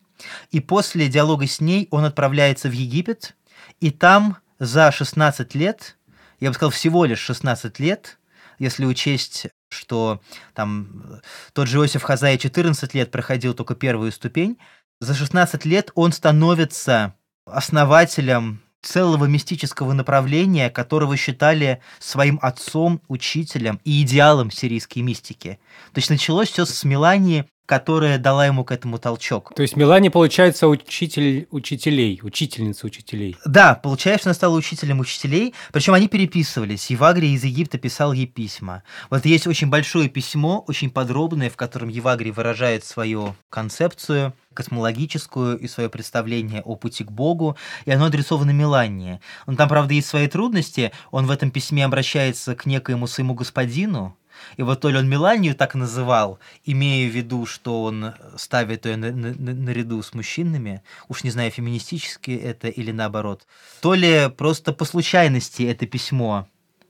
И 0.51 0.59
после 0.59 1.09
диалога 1.09 1.47
с 1.47 1.59
ней 1.59 1.87
он 1.91 2.05
отправляется 2.05 2.69
в 2.69 2.71
Египет, 2.71 3.35
и 3.79 3.89
там 3.91 4.37
за 4.59 4.91
16 4.91 5.55
лет, 5.55 5.97
я 6.39 6.49
бы 6.49 6.53
сказал, 6.53 6.71
всего 6.71 7.03
лишь 7.05 7.19
16 7.19 7.79
лет, 7.79 8.19
если 8.59 8.85
учесть 8.85 9.47
что 9.69 10.21
там 10.53 11.21
тот 11.51 11.67
же 11.67 11.77
Иосиф 11.77 12.01
Хазай 12.01 12.37
14 12.37 12.93
лет 12.93 13.11
проходил 13.11 13.53
только 13.53 13.75
первую 13.75 14.13
ступень, 14.13 14.57
за 15.01 15.13
16 15.13 15.65
лет 15.65 15.91
он 15.93 16.13
становится 16.13 17.15
основателем 17.51 18.61
целого 18.81 19.25
мистического 19.25 19.93
направления, 19.93 20.69
которого 20.69 21.17
считали 21.17 21.81
своим 21.99 22.39
отцом, 22.41 23.01
учителем 23.07 23.79
и 23.83 24.01
идеалом 24.03 24.51
сирийской 24.51 24.99
мистики. 24.99 25.59
То 25.93 25.99
есть 25.99 26.09
началось 26.09 26.49
все 26.49 26.65
с 26.65 26.83
Мелании, 26.83 27.45
которая 27.67 28.17
дала 28.17 28.45
ему 28.45 28.63
к 28.63 28.71
этому 28.71 28.97
толчок. 28.97 29.53
То 29.53 29.61
есть 29.61 29.75
Мелани, 29.75 30.07
получается, 30.07 30.67
учитель 30.69 31.47
учителей, 31.51 32.19
учительница 32.23 32.87
учителей. 32.87 33.35
Да, 33.45 33.75
получается, 33.75 34.29
она 34.29 34.33
стала 34.33 34.55
учителем 34.55 35.01
учителей, 35.01 35.53
причем 35.73 35.93
они 35.93 36.07
переписывались. 36.07 36.89
Евагрий 36.89 37.33
из 37.33 37.43
Египта 37.43 37.77
писал 37.77 38.13
ей 38.13 38.25
письма. 38.25 38.83
Вот 39.09 39.25
есть 39.25 39.47
очень 39.47 39.67
большое 39.67 40.07
письмо, 40.07 40.63
очень 40.67 40.89
подробное, 40.89 41.49
в 41.49 41.57
котором 41.57 41.89
Евагрий 41.89 42.31
выражает 42.31 42.85
свою 42.85 43.35
концепцию 43.49 44.33
космологическую 44.53 45.59
и 45.59 45.67
свое 45.67 45.87
представление 45.87 46.63
о 46.63 46.75
пути 46.75 47.03
к 47.03 47.11
Богу, 47.11 47.57
и 47.85 47.91
оно 47.91 48.05
адресовано 48.05 48.51
Мелании. 48.51 49.19
Он 49.45 49.55
там, 49.55 49.69
правда, 49.69 49.93
есть 49.93 50.07
свои 50.07 50.27
трудности, 50.27 50.91
он 51.11 51.27
в 51.27 51.31
этом 51.31 51.51
письме 51.51 51.85
обращается 51.85 52.55
к 52.55 52.65
некоему 52.65 53.05
своему 53.05 53.35
господину, 53.35 54.17
и 54.57 54.63
вот 54.63 54.81
то 54.81 54.89
ли 54.89 54.97
он 54.97 55.09
Меланию 55.09 55.55
так 55.55 55.75
называл, 55.75 56.39
имея 56.65 57.09
в 57.09 57.13
виду, 57.13 57.45
что 57.45 57.83
он 57.83 58.13
ставит 58.35 58.85
ее 58.85 58.97
на, 58.97 59.11
на, 59.11 59.33
наряду 59.33 60.01
с 60.01 60.13
мужчинами, 60.13 60.81
уж 61.07 61.23
не 61.23 61.29
знаю, 61.29 61.51
феминистически 61.51 62.31
это 62.31 62.67
или 62.67 62.91
наоборот, 62.91 63.45
то 63.81 63.93
ли 63.93 64.29
просто 64.35 64.73
по 64.73 64.85
случайности 64.85 65.63
это 65.63 65.85
письмо 65.85 66.47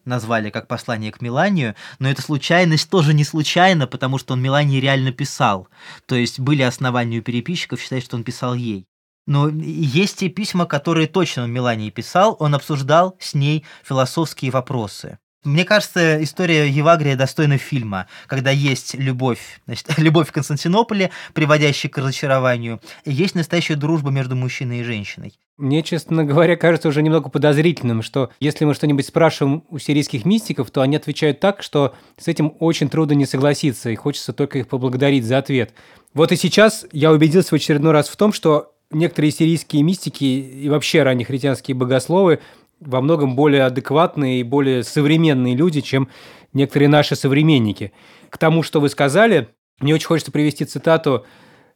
назвали 0.07 0.49
как 0.49 0.67
послание 0.67 1.11
к 1.11 1.21
Миланию, 1.21 1.75
но 1.99 2.09
эта 2.09 2.21
случайность 2.21 2.89
тоже 2.89 3.13
не 3.13 3.23
случайна, 3.23 3.85
потому 3.85 4.17
что 4.17 4.33
он 4.33 4.41
Милании 4.41 4.79
реально 4.79 5.11
писал. 5.11 5.67
То 6.05 6.15
есть 6.15 6.39
были 6.39 6.63
основания 6.63 7.19
у 7.19 7.21
переписчиков 7.21 7.81
считать, 7.81 8.03
что 8.03 8.15
он 8.15 8.23
писал 8.23 8.55
ей. 8.55 8.87
Но 9.27 9.49
есть 9.49 10.19
те 10.19 10.29
письма, 10.29 10.65
которые 10.65 11.07
точно 11.07 11.43
он 11.43 11.51
Милании 11.51 11.89
писал, 11.89 12.37
он 12.39 12.55
обсуждал 12.55 13.17
с 13.19 13.33
ней 13.33 13.65
философские 13.83 14.51
вопросы. 14.51 15.19
Мне 15.47 15.63
кажется, 15.63 16.21
история 16.21 16.67
Евагрия 16.67 17.15
достойна 17.15 17.57
фильма, 17.57 18.07
когда 18.27 18.51
есть 18.51 18.95
любовь, 18.95 19.61
значит, 19.65 19.87
любовь 19.97 20.27
в 20.27 20.33
Константинополе, 20.33 21.09
приводящая 21.33 21.89
к 21.89 21.97
разочарованию, 21.97 22.81
и 23.05 23.13
есть 23.13 23.33
настоящая 23.33 23.75
дружба 23.75 24.09
между 24.09 24.35
мужчиной 24.35 24.81
и 24.81 24.83
женщиной. 24.83 25.39
Мне, 25.55 25.83
честно 25.83 26.25
говоря, 26.25 26.57
кажется 26.57 26.89
уже 26.89 27.01
немного 27.01 27.29
подозрительным, 27.29 28.01
что 28.01 28.29
если 28.41 28.65
мы 28.65 28.73
что-нибудь 28.73 29.05
спрашиваем 29.05 29.63
у 29.69 29.79
сирийских 29.79 30.25
мистиков, 30.25 30.69
то 30.69 30.81
они 30.81 30.97
отвечают 30.97 31.39
так, 31.39 31.63
что 31.63 31.95
с 32.17 32.27
этим 32.27 32.53
очень 32.59 32.89
трудно 32.89 33.13
не 33.13 33.25
согласиться, 33.25 33.89
и 33.89 33.95
хочется 33.95 34.33
только 34.33 34.59
их 34.59 34.67
поблагодарить 34.67 35.23
за 35.23 35.37
ответ. 35.37 35.73
Вот 36.13 36.33
и 36.33 36.35
сейчас 36.35 36.85
я 36.91 37.13
убедился 37.13 37.51
в 37.51 37.53
очередной 37.53 37.93
раз 37.93 38.09
в 38.09 38.17
том, 38.17 38.33
что 38.33 38.73
некоторые 38.91 39.31
сирийские 39.31 39.83
мистики 39.83 40.25
и 40.25 40.67
вообще 40.67 41.03
ранние 41.03 41.25
христианские 41.25 41.75
богословы 41.75 42.39
во 42.79 43.01
многом 43.01 43.35
более 43.35 43.63
адекватные 43.63 44.39
и 44.39 44.43
более 44.43 44.83
современные 44.83 45.55
люди, 45.55 45.81
чем 45.81 46.09
некоторые 46.53 46.89
наши 46.89 47.15
современники. 47.15 47.91
К 48.29 48.37
тому, 48.37 48.63
что 48.63 48.79
вы 48.79 48.89
сказали, 48.89 49.49
мне 49.79 49.93
очень 49.93 50.07
хочется 50.07 50.31
привести 50.31 50.65
цитату. 50.65 51.25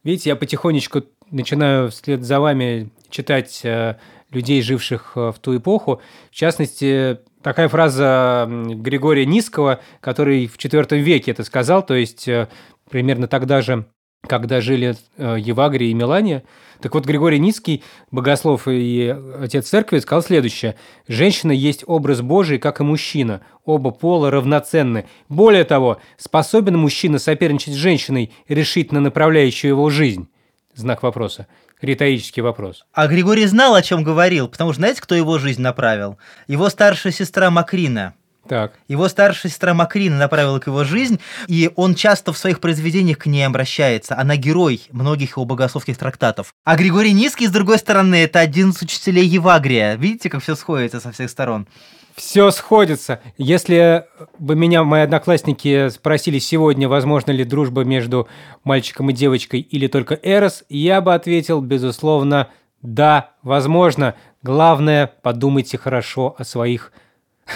Видите, 0.03 0.29
я 0.29 0.35
потихонечку 0.35 1.03
начинаю 1.29 1.91
вслед 1.91 2.23
за 2.23 2.39
вами 2.39 2.91
читать 3.09 3.61
э, 3.63 3.97
людей, 4.31 4.61
живших 4.61 5.13
э, 5.15 5.31
в 5.31 5.39
ту 5.39 5.57
эпоху. 5.57 6.01
В 6.31 6.35
частности, 6.35 7.19
такая 7.43 7.67
фраза 7.69 8.47
Григория 8.49 9.25
Низкого, 9.25 9.81
который 9.99 10.47
в 10.47 10.57
IV 10.57 10.97
веке 10.99 11.31
это 11.31 11.43
сказал, 11.43 11.85
то 11.85 11.93
есть 11.93 12.27
э, 12.27 12.47
примерно 12.89 13.27
тогда 13.27 13.61
же, 13.61 13.85
когда 14.27 14.61
жили 14.61 14.95
Евагрий 15.17 15.91
и 15.91 15.93
Мелания– 15.93 16.43
так 16.81 16.95
вот, 16.95 17.05
Григорий 17.05 17.39
Ницкий, 17.39 17.83
богослов 18.09 18.67
и 18.67 19.15
отец 19.39 19.69
церкви, 19.69 19.99
сказал 19.99 20.23
следующее. 20.23 20.75
«Женщина 21.07 21.51
есть 21.51 21.83
образ 21.85 22.21
Божий, 22.21 22.57
как 22.57 22.79
и 22.79 22.83
мужчина. 22.83 23.41
Оба 23.65 23.91
пола 23.91 24.31
равноценны. 24.31 25.05
Более 25.29 25.63
того, 25.63 25.99
способен 26.17 26.77
мужчина 26.77 27.19
соперничать 27.19 27.75
с 27.75 27.77
женщиной, 27.77 28.33
решительно 28.47 28.99
направляющую 28.99 29.69
его 29.69 29.89
жизнь?» 29.89 30.27
Знак 30.73 31.03
вопроса. 31.03 31.47
Риторический 31.81 32.41
вопрос. 32.41 32.85
А 32.93 33.07
Григорий 33.07 33.45
знал, 33.45 33.75
о 33.75 33.81
чем 33.81 34.03
говорил, 34.03 34.47
потому 34.47 34.71
что 34.71 34.79
знаете, 34.79 35.01
кто 35.01 35.15
его 35.15 35.37
жизнь 35.37 35.61
направил? 35.61 36.17
Его 36.47 36.69
старшая 36.69 37.13
сестра 37.13 37.51
Макрина– 37.51 38.15
так. 38.47 38.73
Его 38.87 39.07
старшая 39.07 39.51
сестра 39.51 39.73
Макрина 39.73 40.17
направила 40.17 40.59
к 40.59 40.67
его 40.67 40.83
жизнь, 40.83 41.19
и 41.47 41.69
он 41.75 41.95
часто 41.95 42.33
в 42.33 42.37
своих 42.37 42.59
произведениях 42.59 43.19
к 43.19 43.25
ней 43.27 43.43
обращается. 43.43 44.17
Она 44.17 44.35
герой 44.35 44.81
многих 44.91 45.31
его 45.31 45.45
богословских 45.45 45.97
трактатов. 45.97 46.53
А 46.63 46.75
Григорий 46.75 47.13
Низкий, 47.13 47.47
с 47.47 47.51
другой 47.51 47.77
стороны, 47.77 48.15
это 48.15 48.39
один 48.39 48.71
из 48.71 48.81
учителей 48.81 49.25
Евагрия. 49.25 49.95
Видите, 49.95 50.29
как 50.29 50.41
все 50.41 50.55
сходится 50.55 50.99
со 50.99 51.11
всех 51.11 51.29
сторон? 51.29 51.67
Все 52.15 52.51
сходится. 52.51 53.21
Если 53.37 54.05
бы 54.37 54.55
меня 54.55 54.83
мои 54.83 55.01
одноклассники 55.01 55.89
спросили 55.89 56.39
сегодня, 56.39 56.89
возможно 56.89 57.31
ли 57.31 57.43
дружба 57.45 57.83
между 57.83 58.27
мальчиком 58.63 59.09
и 59.09 59.13
девочкой 59.13 59.61
или 59.61 59.87
только 59.87 60.19
Эрос, 60.21 60.63
я 60.67 60.99
бы 60.99 61.13
ответил, 61.13 61.61
безусловно, 61.61 62.49
да, 62.81 63.31
возможно. 63.43 64.15
Главное, 64.43 65.07
подумайте 65.21 65.77
хорошо 65.77 66.35
о 66.37 66.43
своих 66.43 66.91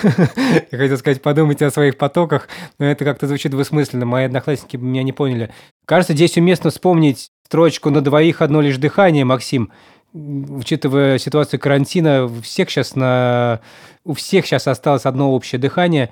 Я 0.72 0.78
хотел 0.78 0.98
сказать, 0.98 1.22
подумайте 1.22 1.66
о 1.66 1.72
своих 1.72 1.98
потоках, 1.98 2.48
но 2.80 2.86
это 2.86 3.06
как-то 3.06 3.28
звучит 3.28 3.52
двусмысленно. 3.52 4.06
Мои 4.06 4.26
одноклассники 4.26 4.78
меня 4.78 5.04
не 5.04 5.14
поняли. 5.14 5.52
Кажется, 5.86 6.14
здесь 6.14 6.38
уместно 6.38 6.70
вспомнить 6.70 7.32
строчку 7.46 7.90
«На 7.90 8.02
двоих 8.02 8.42
одно 8.42 8.62
лишь 8.62 8.78
дыхание», 8.78 9.26
Максим. 9.26 9.72
Учитывая 10.14 11.18
ситуацию 11.18 11.60
карантина, 11.60 12.26
у 12.26 12.42
всех 12.42 12.70
сейчас, 12.70 12.96
на... 12.96 13.60
у 14.04 14.14
всех 14.14 14.46
сейчас 14.46 14.68
осталось 14.68 15.06
одно 15.06 15.32
общее 15.32 15.60
дыхание. 15.60 16.12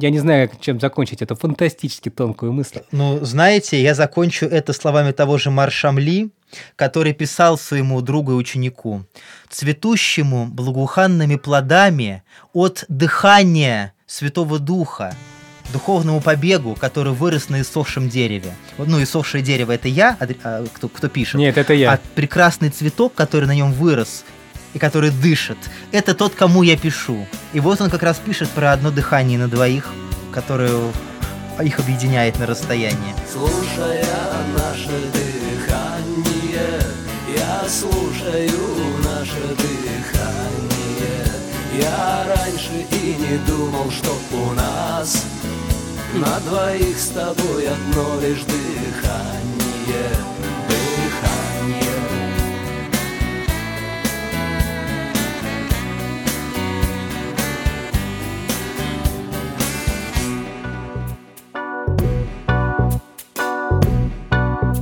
Я 0.00 0.10
не 0.10 0.18
знаю, 0.18 0.50
чем 0.60 0.80
закончить 0.80 1.20
эту 1.20 1.36
фантастически 1.36 2.08
тонкую 2.08 2.52
мысль. 2.52 2.80
Ну, 2.90 3.22
знаете, 3.22 3.80
я 3.82 3.94
закончу 3.94 4.46
это 4.46 4.72
словами 4.72 5.12
того 5.12 5.36
же 5.36 5.50
Маршамли, 5.50 6.30
который 6.76 7.12
писал 7.12 7.58
своему 7.58 8.00
другу 8.00 8.32
и 8.32 8.34
ученику 8.34 9.04
«Цветущему 9.50 10.46
благоуханными 10.46 11.36
плодами 11.36 12.22
от 12.54 12.84
дыхания 12.88 13.92
Святого 14.06 14.58
Духа, 14.58 15.14
духовному 15.70 16.22
побегу, 16.22 16.74
который 16.74 17.12
вырос 17.12 17.50
на 17.50 17.60
иссохшем 17.60 18.08
дереве. 18.08 18.54
Ну, 18.78 19.02
иссохшее 19.02 19.42
дерево– 19.42 19.72
это 19.74 19.88
я, 19.88 20.16
а, 20.42 20.64
кто, 20.72 20.88
кто 20.88 21.08
пишет. 21.08 21.34
Нет, 21.34 21.58
это 21.58 21.74
я. 21.74 21.92
А 21.92 22.00
прекрасный 22.14 22.70
цветок, 22.70 23.14
который 23.14 23.44
на 23.44 23.54
нем 23.54 23.72
вырос 23.72 24.24
и 24.74 24.78
который 24.78 25.10
дышит, 25.10 25.58
это 25.92 26.14
тот, 26.14 26.34
кому 26.34 26.62
я 26.62 26.76
пишу. 26.76 27.26
И 27.52 27.60
вот 27.60 27.80
он 27.80 27.90
как 27.90 28.02
раз 28.02 28.18
пишет 28.18 28.48
про 28.50 28.72
одно 28.72 28.90
дыхание 28.90 29.38
на 29.38 29.48
двоих, 29.48 29.88
которое 30.32 30.92
их 31.62 31.78
объединяет 31.78 32.38
на 32.38 32.46
расстоянии. 32.46 33.14
Слушая 33.30 34.06
наше 34.56 34.96
дыхание, 35.12 36.80
я 37.36 37.68
слушаю 37.68 38.60
наше 39.04 39.54
дыхание. 39.56 39.90
Я 41.78 42.24
раньше 42.34 42.86
и 42.90 43.16
не 43.16 43.38
думал, 43.46 43.90
что 43.90 44.18
у 44.32 44.52
нас 44.52 45.24
на 46.14 46.40
двоих 46.40 46.98
с 46.98 47.08
тобой 47.08 47.68
одно 47.68 48.20
лишь 48.20 48.42
дыхание. 48.42 50.29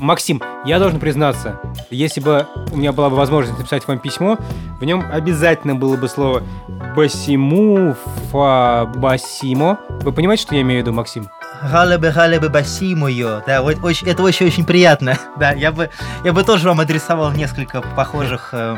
Максим, 0.08 0.42
я 0.64 0.78
должен 0.78 1.00
признаться, 1.00 1.60
если 1.90 2.22
бы 2.22 2.46
у 2.72 2.78
меня 2.78 2.92
была 2.92 3.10
бы 3.10 3.16
возможность 3.16 3.58
написать 3.58 3.86
вам 3.86 3.98
письмо, 3.98 4.38
в 4.80 4.84
нем 4.84 5.04
обязательно 5.12 5.74
было 5.74 5.98
бы 5.98 6.08
слово 6.08 6.42
«басиму», 6.96 7.94
«фа», 8.32 8.90
«басимо». 8.96 9.78
Вы 10.00 10.12
понимаете, 10.12 10.44
что 10.44 10.54
я 10.54 10.62
имею 10.62 10.80
в 10.80 10.86
виду, 10.86 10.94
Максим? 10.94 11.28
Галебе, 11.62 12.10
галебе, 12.10 12.48
басимую. 12.48 13.42
Да, 13.46 13.62
вот 13.62 13.76
очень, 13.82 14.08
это 14.08 14.22
очень-очень 14.22 14.64
приятно. 14.64 15.16
Да, 15.38 15.52
я 15.52 15.70
бы, 15.70 15.90
я 16.24 16.32
бы 16.32 16.42
тоже 16.42 16.66
вам 16.66 16.80
адресовал 16.80 17.30
несколько 17.30 17.80
похожих 17.80 18.50
э, 18.52 18.76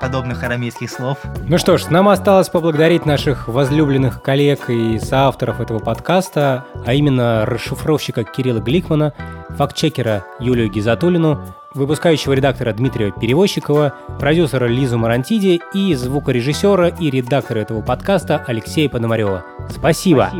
подобных 0.00 0.42
арамейских 0.42 0.90
слов. 0.90 1.18
Ну 1.46 1.56
что 1.56 1.78
ж, 1.78 1.86
нам 1.86 2.08
осталось 2.08 2.50
поблагодарить 2.50 3.06
наших 3.06 3.48
возлюбленных 3.48 4.22
коллег 4.22 4.68
и 4.68 4.98
соавторов 4.98 5.60
этого 5.60 5.78
подкаста, 5.78 6.66
а 6.84 6.92
именно 6.92 7.46
расшифровщика 7.46 8.24
Кирилла 8.24 8.60
Гликмана, 8.60 9.14
фактчекера 9.56 10.24
Юлию 10.40 10.70
Гизатулину, 10.70 11.42
выпускающего 11.74 12.32
редактора 12.32 12.72
Дмитрия 12.72 13.12
Перевозчикова, 13.12 13.94
продюсера 14.18 14.66
Лизу 14.66 14.98
Марантиди 14.98 15.60
и 15.72 15.94
звукорежиссера 15.94 16.88
и 16.88 17.10
редактора 17.10 17.60
этого 17.60 17.82
подкаста 17.82 18.44
Алексея 18.46 18.88
Пономарева. 18.88 19.44
Спасибо. 19.70 20.30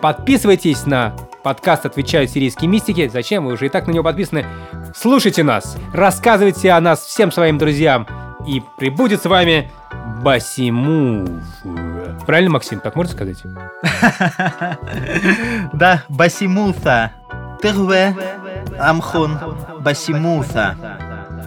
Подписывайтесь 0.00 0.86
на 0.86 1.14
подкаст 1.42 1.86
«Отвечают 1.86 2.30
сирийские 2.30 2.68
мистики». 2.68 3.08
Зачем? 3.08 3.46
Вы 3.46 3.52
уже 3.52 3.66
и 3.66 3.68
так 3.68 3.86
на 3.86 3.92
него 3.92 4.04
подписаны. 4.04 4.46
Слушайте 4.94 5.42
нас, 5.42 5.76
рассказывайте 5.92 6.70
о 6.70 6.80
нас 6.80 7.00
всем 7.00 7.30
своим 7.32 7.58
друзьям. 7.58 8.06
И 8.46 8.62
прибудет 8.78 9.22
с 9.22 9.26
вами 9.26 9.70
Басиму. 10.22 11.26
Правильно, 12.26 12.50
Максим, 12.50 12.80
так 12.80 12.96
можно 12.96 13.12
сказать? 13.12 13.42
Да, 15.72 16.02
басимуса. 16.08 17.12
Терве 17.62 18.14
амхон 18.78 19.38
басимуса. 19.80 20.76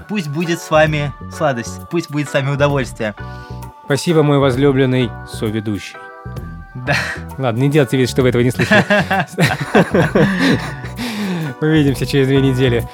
Пусть 0.07 0.29
будет 0.29 0.59
с 0.59 0.69
вами 0.69 1.13
сладость, 1.35 1.81
пусть 1.89 2.11
будет 2.11 2.29
с 2.29 2.33
вами 2.33 2.51
удовольствие. 2.51 3.15
Спасибо, 3.85 4.23
мой 4.23 4.39
возлюбленный 4.39 5.09
соведущий. 5.31 5.97
Да. 6.75 6.95
Ладно, 7.37 7.59
не 7.59 7.69
делайте 7.69 7.97
вид, 7.97 8.09
что 8.09 8.21
вы 8.21 8.29
этого 8.29 8.41
не 8.41 8.51
слышали. 8.51 8.83
Увидимся 11.61 12.05
через 12.05 12.27
две 12.27 12.41
недели. 12.41 12.87